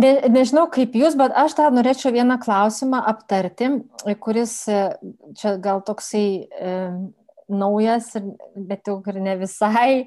[0.02, 3.68] Ne, nežinau kaip jūs, bet aš dar norėčiau vieną klausimą aptarti,
[4.24, 4.54] kuris
[5.40, 6.26] čia gal toksai
[7.50, 8.10] naujas,
[8.56, 10.04] bet jau ir ne visai,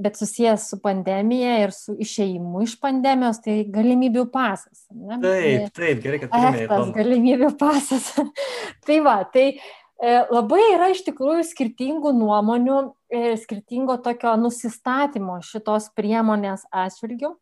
[0.00, 4.86] bet susijęs su pandemija ir su išeimu iš pandemijos, tai galimybių pasas.
[4.94, 5.20] Ne?
[5.22, 6.32] Taip, taip, gerai, kad.
[6.70, 8.10] Tas galimybių pasas.
[8.86, 12.80] tai va, tai e, labai yra iš tikrųjų skirtingų nuomonių,
[13.12, 17.34] e, skirtingo tokio nusistatymo šitos priemonės atžvilgių.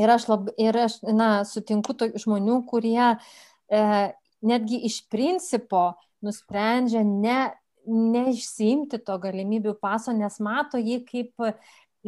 [0.00, 3.82] Ir aš, lab, ir aš na, sutinku žmonių, kurie e,
[4.44, 5.92] netgi iš principo
[6.24, 7.52] nusprendžia ne
[7.86, 11.48] neišsiimti to galimybių paso, nes mato jį kaip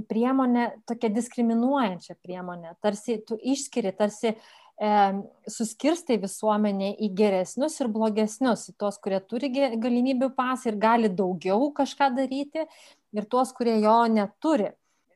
[0.08, 2.74] priemonę, tokia diskriminuojančią priemonę.
[2.84, 4.90] Tarsi tu išskiri, tarsi e,
[5.50, 11.70] suskirstai visuomenė į geresnius ir blogesnius, į tuos, kurie turi galimybių pasą ir gali daugiau
[11.76, 12.66] kažką daryti,
[13.16, 14.72] ir tuos, kurie jo neturi.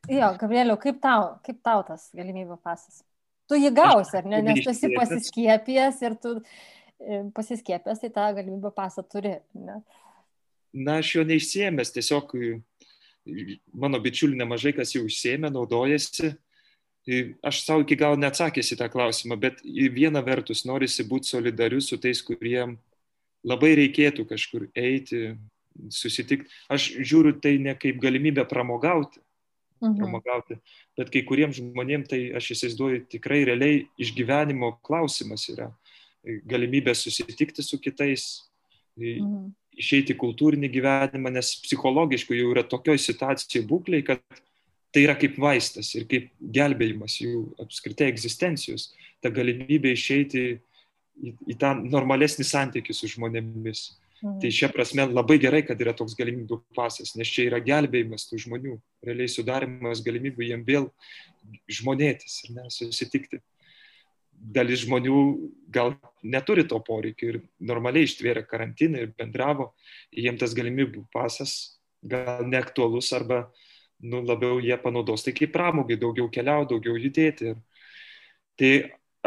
[0.08, 3.02] Jo, Gabrieliau, kaip tau, kaip tau tas galimybių pasas?
[3.50, 4.40] Tu jį gausi, ar ne?
[4.46, 9.34] Nes tu esi pasiskiepijęs ir tu e, pasiskiepęs, tai tą galimybę pasą turi.
[9.58, 9.80] Ne?
[10.72, 12.34] Na, aš jo neišsiemęs, tiesiog
[13.72, 16.34] mano bičiulių nemažai kas jau išsiemė, naudojasi.
[17.46, 21.98] Aš savo iki gal neatsakęs į tą klausimą, bet viena vertus norisi būti solidarius su
[22.00, 22.76] tais, kuriem
[23.46, 25.34] labai reikėtų kažkur eiti,
[25.90, 26.50] susitikti.
[26.70, 29.22] Aš žiūriu tai ne kaip galimybę pramogauti,
[29.80, 29.96] mhm.
[29.96, 30.58] pramogauti,
[30.98, 35.70] bet kai kuriems žmonėms tai aš įsivaizduoju tikrai realiai išgyvenimo klausimas yra.
[36.20, 38.44] Galimybė susitikti su kitais,
[39.00, 44.22] mhm išeiti į kultūrinį gyvenimą, nes psichologiškai jau yra tokioj situacijai būkliai, kad
[44.90, 48.90] tai yra kaip vaistas ir kaip gelbėjimas jų apskritai egzistencijos,
[49.22, 53.84] ta galimybė išeiti į, į tą normalesnį santykių su žmonėmis.
[54.20, 54.40] Mhm.
[54.42, 58.42] Tai šia prasme labai gerai, kad yra toks galimybių pasas, nes čia yra gelbėjimas tų
[58.44, 58.74] žmonių,
[59.06, 60.90] realiai sudarimas galimybių jiem vėl
[61.70, 63.40] žmonėtis ir nesusitikti
[64.40, 65.16] dalis žmonių
[65.72, 69.70] gal neturi to poreikio ir normaliai ištvėrė karantiną ir bendravo,
[70.12, 73.50] jiems tas galimybių pasas gal neaktualus arba
[74.00, 77.54] nu, labiau jie panaudos tai kaip pramogai, daugiau keliauti, daugiau judėti.
[78.56, 78.72] Tai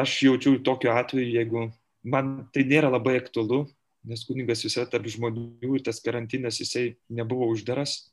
[0.02, 1.68] aš jaučiu tokiu atveju, jeigu
[2.04, 3.68] man tai nėra labai aktualu,
[4.04, 8.10] nes kuningas visada tarp žmonių ir tas karantinas jisai nebuvo uždaras,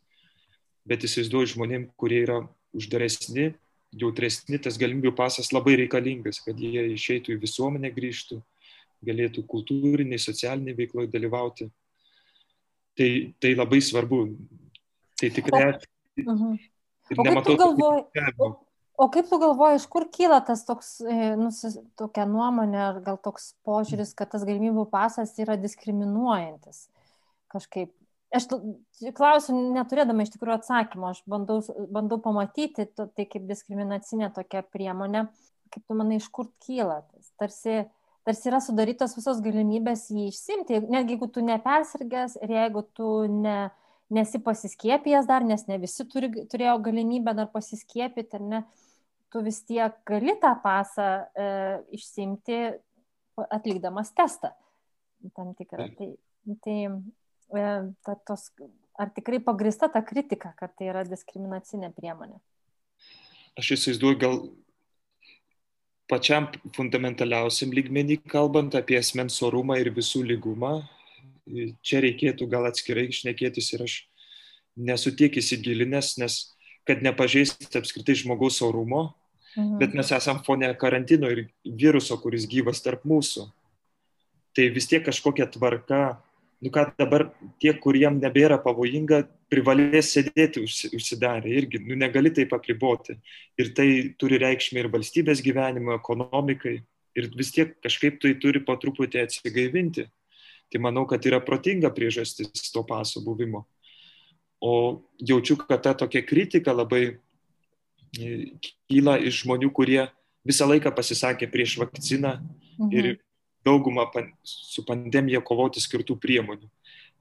[0.85, 2.43] bet įsivaizduoju žmonėm, kurie yra
[2.77, 3.55] uždaresni,
[3.97, 8.41] jautresni, tas galimybių pasas labai reikalingas, kad jie išeitų į visuomenę grįžtų,
[9.07, 11.71] galėtų kultūriniai, socialiniai veikloje dalyvauti.
[12.99, 13.11] Tai,
[13.41, 14.25] tai labai svarbu.
[15.21, 15.79] Tai tikrai.
[16.21, 16.59] Uh -huh.
[17.17, 18.05] o kaip tu galvoji?
[18.39, 18.49] O,
[18.97, 21.51] o kaip tu galvoji, iš kur kyla tas toks, e, nu,
[21.97, 26.89] tokia nuomonė, ar gal toks požiūris, kad tas galimybių pasas yra diskriminuojantis
[27.49, 28.00] kažkaip?
[28.35, 28.47] Aš
[29.17, 31.61] klausiu neturėdama iš tikrųjų atsakymo, aš bandau,
[31.93, 35.27] bandau pamatyti tai kaip diskriminacinė tokia priemonė,
[35.75, 37.01] kaip tu manai, iš kur kyla.
[37.41, 37.85] Tarsi,
[38.27, 43.59] tarsi yra sudarytos visos galimybės jį išsimti, netgi jeigu tu nepersirgęs ir jeigu tu ne,
[44.15, 48.63] nesi pasiskiepijęs dar, nes ne visi turi, turėjo galimybę dar pasiskiepyti, ar ne,
[49.31, 51.51] tu vis tiek gali tą pasą e,
[51.99, 52.63] išsimti
[53.41, 54.51] atlikdamas testą
[55.37, 55.87] tam tikrą.
[55.97, 56.09] Tai,
[56.65, 56.77] tai
[57.51, 58.51] ta, tos,
[58.99, 62.39] ar tikrai pagrista ta kritika, kad tai yra diskriminacinė priemonė?
[63.59, 64.37] Aš įsivaizduoju, gal
[66.11, 70.81] pačiam fundamentaliausiam lygmenį, kalbant apie asmens orumą ir visų lygumą,
[71.87, 73.97] čia reikėtų gal atskirai išnekėtis ir aš
[74.79, 76.41] nesu tiek įsigilinęs, nes
[76.89, 79.11] kad nepažeisti apskritai žmogaus orumo,
[79.57, 79.79] mhm.
[79.83, 83.47] bet mes esam fone karantino ir viruso, kuris gyvas tarp mūsų.
[84.57, 86.19] Tai vis tiek kažkokia tvarka
[86.61, 87.31] nu ką dabar
[87.61, 93.17] tie, kuriem nebėra pavojinga, privalės sėdėti užsidarę irgi, nu negali taip apriboti.
[93.59, 93.89] Ir tai
[94.21, 96.77] turi reikšmę ir valstybės gyvenimo, ekonomikai.
[97.19, 100.07] Ir vis tiek kažkaip tai turi po truputį atsigaivinti.
[100.71, 103.65] Tai manau, kad yra protinga priežastis to paso buvimo.
[104.61, 107.17] O jaučiu, kad ta tokia kritika labai
[108.21, 108.29] e,
[108.87, 110.05] kyla iš žmonių, kurie
[110.47, 112.93] visą laiką pasisakė prieš vakciną mhm.
[112.93, 113.11] ir
[113.65, 116.69] daugumą pan, su pandemija kovoti skirtų priemonių.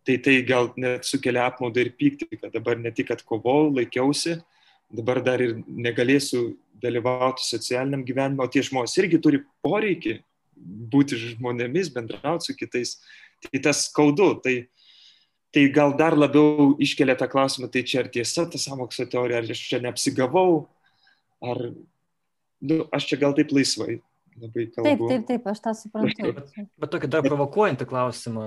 [0.07, 4.39] Tai tai gal net sukelia apmaudą ir pyktį, kad dabar ne tik, kad kovau, laikiausi,
[4.89, 10.19] dabar dar ir negalėsiu dalyvauti socialiniam gyvenime, o tie žmonės irgi turi poreikį
[10.91, 12.97] būti žmonėmis, bendrauti su kitais.
[13.43, 14.55] Tai tas skaudu, tai,
[15.55, 19.51] tai gal dar labiau iškelia tą klausimą, tai čia ar tiesa ta samokslo teorija, ar
[19.51, 20.65] aš čia neapsigavau,
[21.43, 21.69] ar
[22.59, 23.99] nu, aš čia gal taip laisvai
[24.41, 24.85] labai kalbu.
[24.87, 26.33] Taip, taip, taip, aš tą suprantu.
[26.39, 26.51] Bet,
[26.83, 28.45] bet tokį dar provokuojantį klausimą,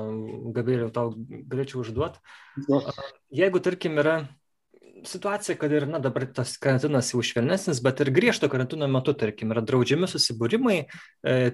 [0.57, 1.13] Gabrieliau, tau
[1.53, 2.23] galėčiau užduoti.
[3.33, 4.17] Jeigu, tarkim, yra
[5.07, 9.53] situacija, kad ir, na, dabar tas karantinas jau švelnesnis, bet ir griežto karantino metu, tarkim,
[9.55, 10.87] yra draudžiami susibūrimai e,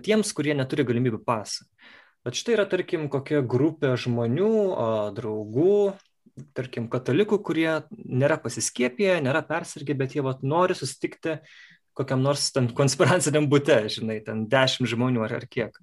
[0.05, 1.69] tiems, kurie neturi galimybių pasą.
[2.27, 5.79] Bet štai yra, tarkim, kokia grupė žmonių, o, draugų,
[6.57, 11.39] tarkim, katalikų, kurie nėra pasiskiepiję, nėra persirgę, bet jie vat, nori susitikti
[11.99, 15.79] kokiam nors ten konspiraciniam bute, žinai, ten dešimt žmonių ar, ar kiek.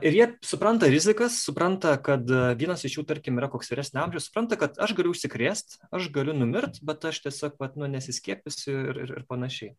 [0.00, 4.56] Ir jie supranta rizikas, supranta, kad vienas iš jų, tarkim, yra koks vyresnio amžiaus, supranta,
[4.60, 9.12] kad aš galiu užsikrėsti, aš galiu numirti, bet aš tiesiog, pat, nu, nesiskiepysiu ir, ir,
[9.18, 9.74] ir panašiai.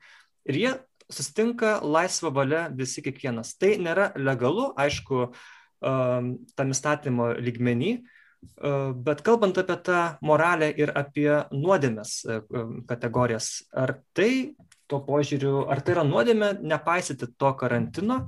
[0.49, 0.75] Ir jie
[1.09, 3.55] susitinka laisvą valią visi kiekvienas.
[3.57, 5.31] Tai nėra legalu, aišku,
[5.81, 7.93] tam įstatymo lygmenį,
[9.09, 12.43] bet kalbant apie tą moralę ir apie nuodėmės uh,
[12.87, 14.55] kategorijas, ar tai
[14.89, 18.23] tuo požiūriu, ar tai yra nuodėmė nepaisyti to karantino,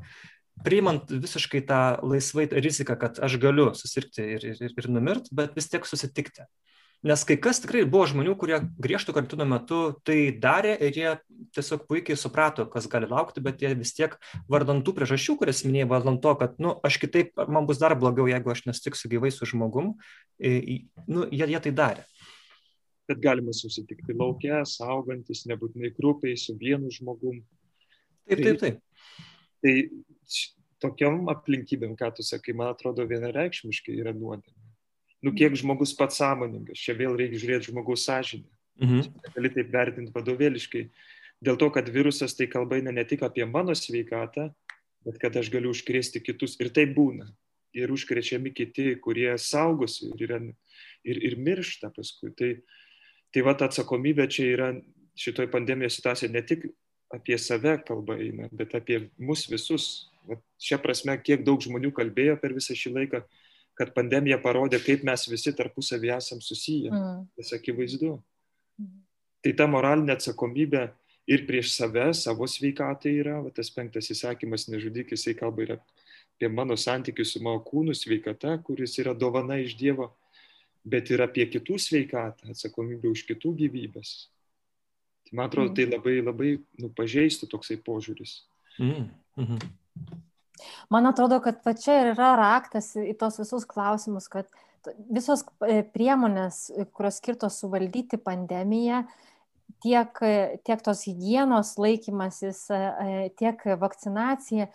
[0.65, 5.71] priimant visiškai tą laisvai riziką, kad aš galiu susirgti ir, ir, ir numirti, bet vis
[5.71, 6.45] tiek susitikti.
[7.01, 11.13] Nes kai kas tikrai buvo žmonių, kurie griežtų karantino metu tai darė ir jie
[11.57, 14.13] tiesiog puikiai suprato, kas gali laukti, bet jie vis tiek
[14.53, 18.53] vardantų priežasčių, kurias minėjai, vardant to, kad, nu, aš kitaip, man bus dar blogiau, jeigu
[18.53, 19.95] aš nesutiksiu gyvai su žmogum,
[20.37, 22.05] nu, jie, jie tai darė
[23.07, 27.41] kad galima susitikti laukia, saugantis, nebūtinai grupiai, su vienu žmogum.
[28.29, 28.81] Taip, taip, taip.
[29.61, 29.75] Tai, tai
[30.81, 34.57] tokiam aplinkybėm, ką tu sakai, man atrodo vienareikšmiškai yra nuodėmė.
[35.21, 38.49] Nu, kiek žmogus pats sąmoningas, čia vėl reikia žiūrėti žmogaus sąžinę.
[38.81, 39.11] Mhm.
[39.35, 40.87] Gali taip vertinti vadovėliškai.
[41.45, 44.49] Dėl to, kad virusas tai kalba eina ne tik apie mano sveikatą,
[45.05, 46.57] bet kad aš galiu užkrėsti kitus.
[46.61, 47.29] Ir tai būna.
[47.77, 50.39] Ir užkrečiami kiti, kurie saugosi ir, yra,
[51.07, 52.33] ir, ir miršta paskui.
[52.37, 52.80] Tai, uh,
[53.31, 54.69] Tai va ta atsakomybė čia yra
[55.19, 56.65] šitoj pandemijos situacijoje ne tik
[57.11, 60.07] apie save kalba eina, bet apie mus visus.
[60.27, 63.23] Va, šia prasme, kiek daug žmonių kalbėjo per visą šį laiką,
[63.79, 66.91] kad pandemija parodė, kaip mes visi tarpusavį esam susiję.
[66.93, 67.23] Mm.
[67.39, 68.13] Tas akivaizdu.
[68.79, 68.99] Mm.
[69.41, 70.83] Tai ta moralinė atsakomybė
[71.31, 76.51] ir prieš save, savo sveikatą yra, va, tas penktas įsakymas nežudyk, jisai kalba ir apie
[76.53, 80.11] mano santykių su mano kūnu sveikata, kuris yra dovana iš Dievo
[80.83, 84.15] bet ir apie kitų sveikatą, atsakomybę už kitų gyvybės.
[85.27, 86.51] Tai man atrodo, tai labai labai
[86.81, 88.41] nu, pažeistų toksai požiūris.
[88.79, 89.07] Mm.
[89.37, 89.61] Mhm.
[90.93, 94.49] Man atrodo, kad va čia ir yra raktas į tos visus klausimus, kad
[95.13, 99.03] visos e, priemonės, kurios skirtos suvaldyti pandemiją,
[99.81, 100.21] tiek,
[100.65, 104.67] tiek tos hygienos laikymasis, e, tiek vakcinacija,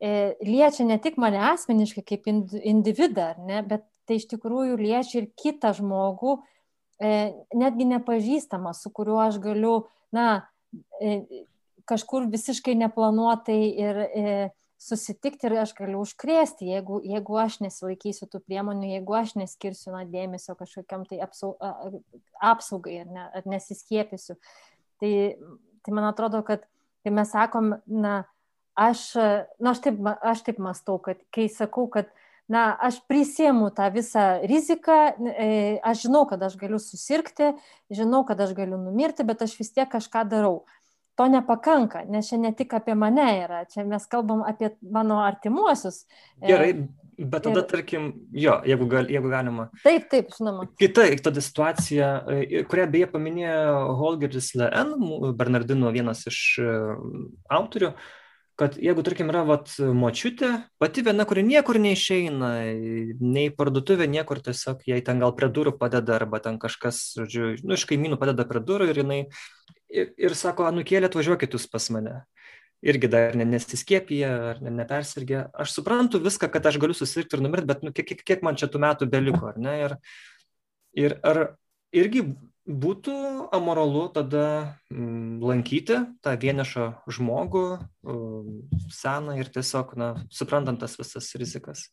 [0.00, 0.12] e,
[0.44, 5.72] liečia ne tik mane asmeniškai kaip individą, ne, bet tai iš tikrųjų liečia ir kitą
[5.76, 6.38] žmogų,
[7.02, 9.76] e, netgi nepažįstamą, su kuriuo aš galiu,
[10.14, 10.46] na,
[11.00, 11.22] e,
[11.86, 14.36] kažkur visiškai neplanuotai ir e,
[14.78, 20.04] susitikti ir aš galiu užkrėsti, jeigu, jeigu aš nesilaikysiu tų priemonių, jeigu aš neskirsiu na,
[20.08, 24.36] dėmesio kažkokiam tai apsaugai ar, ne, ar nesiskiepysiu.
[25.00, 25.12] Tai,
[25.84, 26.66] tai man atrodo, kad
[27.04, 28.18] kai mes sakom, na,
[28.76, 32.12] aš, na, aš, taip, aš taip mastau, kad kai sakau, kad
[32.48, 34.96] na, aš prisiemu tą visą riziką,
[35.34, 37.52] e, aš žinau, kad aš galiu susirgti,
[37.90, 40.64] žinau, kad aš galiu numirti, bet aš vis tiek kažką darau.
[41.16, 46.04] To nepakanka, nes čia ne tik apie mane yra, čia mes kalbam apie mano artimuosius.
[46.42, 46.68] E, Gerai,
[47.16, 47.66] bet tada, ir...
[47.70, 49.70] tarkim, jo, jeigu, gal, jeigu galima.
[49.82, 50.68] Taip, taip, žinoma.
[50.78, 54.94] Kita tada situacija, e, kurią beje paminėjo Holgeris Leen,
[55.40, 56.38] Bernardino vienas iš
[57.48, 58.14] autorių, uh,
[58.56, 60.50] kad jeigu, tarkim, yra vat, močiutė,
[60.80, 62.50] pati viena, kuri niekur neišeina,
[63.20, 67.76] nei parduotuvė, niekur tiesiog jai ten gal prie durų padeda, arba ten kažkas, žodžiu, nu,
[67.76, 69.20] iš kaimynų padeda prie durų ir jinai
[69.92, 72.22] ir, ir sako, anukėlė, atvažiuokit jūs pas mane.
[72.86, 75.46] irgi dar nesiskiepija ar nepersirgė.
[75.56, 78.68] Aš suprantu viską, kad aš galiu susirgti ir numirti, bet nu, kiek, kiek man čia
[78.70, 79.72] tų metų beliko, ar ne?
[79.80, 79.94] Ir,
[81.06, 81.40] ir ar
[81.96, 82.26] irgi
[82.66, 83.14] būtų
[83.54, 87.66] amoralu tada mm, lankyti tą vienišą žmogų,
[88.92, 91.86] seną ir tiesiog, na, suprantant tas visas rizikas.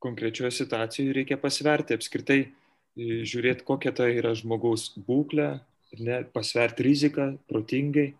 [0.00, 2.40] Konkrečioje situacijoje reikia pasverti apskritai,
[2.96, 5.60] žiūrėti, kokia tai yra žmogaus būklė,
[6.00, 8.14] ne, pasverti riziką protingai,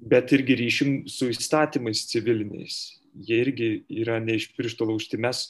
[0.00, 2.96] bet irgi ryšim su įstatymais civiliniais.
[3.16, 5.20] Jie irgi yra ne iš piršto laužti.
[5.20, 5.46] Mes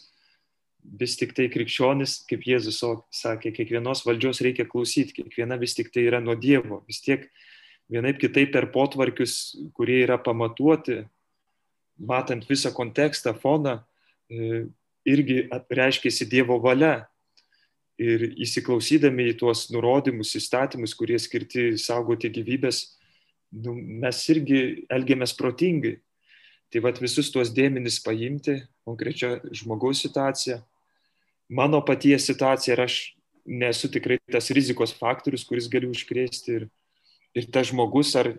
[1.00, 2.80] vis tik tai krikščionis, kaip Jėzus
[3.14, 6.82] sakė, kiekvienos valdžios reikia klausyti, kiekviena vis tik tai yra nuo Dievo.
[6.86, 7.26] Vis tiek
[7.92, 11.02] vienaip kitaip per potvarkius, kurie yra pamatuoti,
[11.98, 13.80] matant visą kontekstą, foną,
[14.30, 14.66] e,
[15.06, 17.06] irgi reiškėsi Dievo valia.
[17.96, 22.82] Ir įsiklausydami į tuos nurodymus, įstatymus, kurie skirti saugoti gyvybės,
[23.64, 25.96] nu, mes irgi elgiamės protingai.
[26.68, 30.58] Tai vad visus tuos dėmenis paimti, konkrečią žmogaus situaciją,
[31.48, 32.96] mano paties situacija ir aš
[33.46, 36.68] nesu tikrai tas rizikos faktorius, kuris gali užkrėsti ir,
[37.36, 38.32] ir tas žmogus ar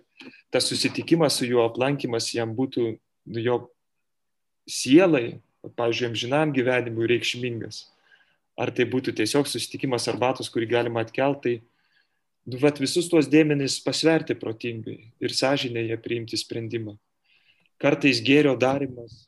[0.51, 3.59] tas susitikimas su juo aplankimas jam būtų nu, jo
[4.67, 5.39] sielai,
[5.77, 7.85] pavyzdžiui, amžinam gyvenimui reikšmingas.
[8.57, 11.77] Ar tai būtų tiesiog susitikimas arbatos, kurį galima atkelti, tai
[12.47, 16.95] nu, vat, visus tuos dėmenis pasverti protingai ir sąžinėje priimti sprendimą.
[17.77, 19.21] Kartais gėrio darimas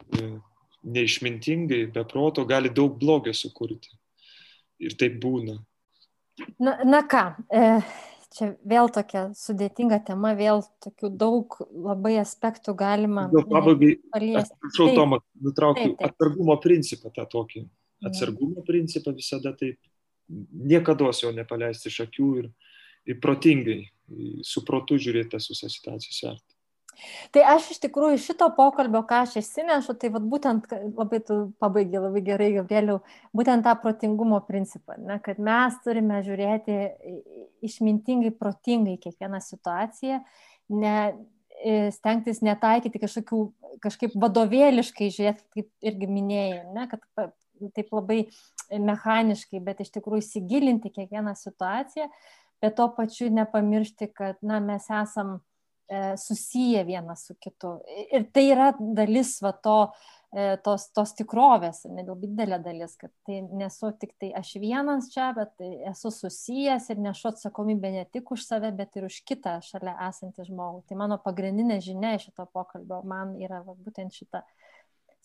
[0.83, 3.91] neišmintingai, be proto gali daug blogio sukurti.
[4.79, 5.57] Ir taip būna.
[6.63, 7.81] Na, na ką, e,
[8.35, 13.27] čia vėl tokia sudėtinga tema, vėl tokių daug labai aspektų galima.
[13.33, 17.65] Gal pabaigai, prašau, Tomą, nutraukiu atsargumo principą tą tokį.
[18.07, 19.75] Atsargumo principą visada taip,
[20.29, 22.47] niekada jo nepaleisti iš akių ir,
[23.09, 23.81] ir protingai,
[24.47, 26.58] su protu žiūrėti tas visas situacijas verti.
[27.33, 30.67] Tai aš iš tikrųjų šito pokalbio, ką aš įsinešu, tai vat, būtent
[30.97, 32.99] labai tu pabaigai labai gerai, Gabrieliau,
[33.35, 36.77] būtent tą protingumo principą, ne, kad mes turime žiūrėti
[37.69, 40.21] išmintingai, protingai kiekvieną situaciją,
[40.81, 40.95] ne,
[41.95, 43.41] stengtis netaikyti kažkokių,
[43.83, 47.33] kažkaip vadovėliškai žiūrėti, kaip irgi minėjai, ne, kad
[47.75, 48.21] taip labai
[48.71, 52.07] mechaniškai, bet iš tikrųjų įsigilinti kiekvieną situaciją,
[52.63, 55.58] bet to pačiu nepamiršti, kad na, mes esam E,
[56.17, 57.79] susiję vienas su kitu.
[58.11, 59.77] Ir tai yra dalis va to,
[60.29, 65.31] e, tos, tos tikrovės, nedaug didelė dalis, kad tai nesu tik tai aš vienas čia,
[65.37, 69.97] bet esu susijęs ir nešu atsakomybę ne tik už save, bet ir už kitą šalia
[70.09, 70.85] esantį žmogų.
[70.89, 74.45] Tai mano pagrindinė žinia šito pokalbio man yra va, būtent šita.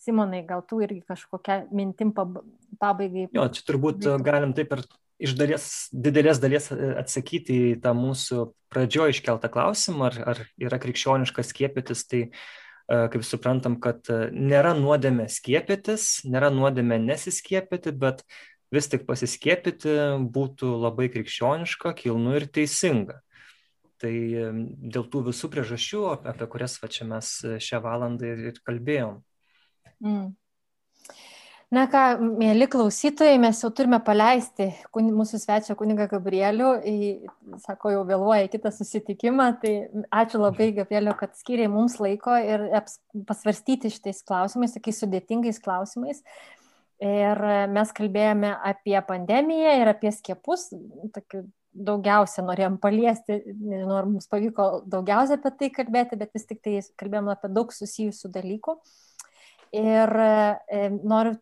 [0.01, 3.29] Simonai, gal tu irgi kažkokią mintim pabaigai.
[3.33, 4.83] Jo, čia turbūt galim taip ir
[5.21, 10.79] iš dalies, didelės dalies e, atsakyti į tą mūsų pradžioje iškeltą klausimą, ar, ar yra
[10.81, 12.31] krikščioniška skiepytis, tai e,
[13.13, 18.25] kaip suprantam, kad e, nėra nuodėmė skiepytis, nėra nuodėmė nesiskiepyti, bet
[18.75, 19.95] vis tik pasiskiepyti
[20.35, 23.21] būtų labai krikščioniška, kilnu ir teisinga.
[24.03, 27.29] Tai dėl tų visų priežasčių, apie kurias va čia mes
[27.63, 29.21] šią valandą ir kalbėjom.
[30.03, 30.33] Mm.
[31.73, 32.01] Na ką,
[32.37, 36.97] mėly klausytojai, mes jau turime paleisti mūsų svečią kunigą Gabrielių, į,
[37.63, 39.73] sako, jau vėluoja kitą susitikimą, tai
[40.13, 42.67] ačiū labai Gabrieliu, kad skiriai mums laiko ir
[43.25, 46.21] pasvarstyti šitais klausimais, tokiais sudėtingais klausimais.
[47.03, 47.41] Ir
[47.73, 50.69] mes kalbėjome apie pandemiją ir apie skiepus,
[51.17, 56.61] tokiu daugiausia norėjom paliesti, nežinau, ar mums pavyko daugiausia apie tai kalbėti, bet vis tik
[56.63, 58.77] tai kalbėjome apie daug susijusių dalykų.
[59.73, 61.33] Ir e, noriu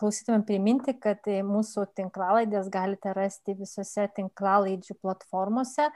[0.00, 5.90] klausytumėm priminti, kad e, mūsų tinklalaidės galite rasti visose tinklalaidžių platformose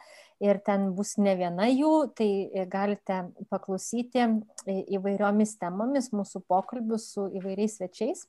[0.44, 4.28] ir ten bus ne viena jų, tai e, galite paklausyti
[4.68, 8.26] įvairiomis temomis mūsų pokalbių su įvairiais svečiais.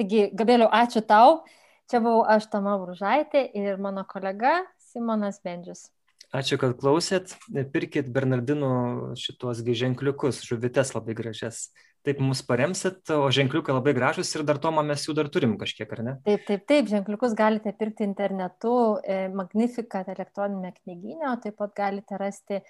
[0.00, 1.42] Taigi, Gabrieliu, ačiū tau.
[1.90, 5.90] Čia buvau aš Tama Bružaitė ir mano kolega Simonas Bendžius.
[6.32, 7.34] Ačiū, kad klausėt.
[7.74, 11.66] Pirkit Bernardinų šituos ženkliukus, žuvites labai gražias
[12.06, 15.90] taip mus paremsit, o ženkliukai labai gražus ir dar tomą mes jų dar turim kažkiek,
[15.94, 16.14] ar ne?
[16.26, 18.72] Taip, taip, taip, ženkliukus galite pirkti internetu,
[19.06, 22.62] e, Magnificat elektroninė knyginė, o taip pat galite rasti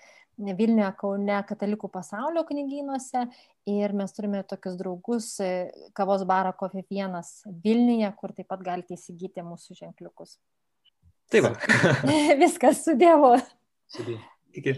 [0.43, 3.27] Vilniuje, Kaune, Katalikų pasaulio knygynuose
[3.69, 7.21] ir mes turime tokius draugus, e, kavos barą Coffee 1
[7.65, 10.39] Vilniuje, kur taip pat galite įsigyti mūsų ženkliukus.
[11.33, 11.49] Taip.
[12.43, 13.37] Viskas su Dievu.
[13.93, 14.19] Sudė.
[14.53, 14.77] Iki.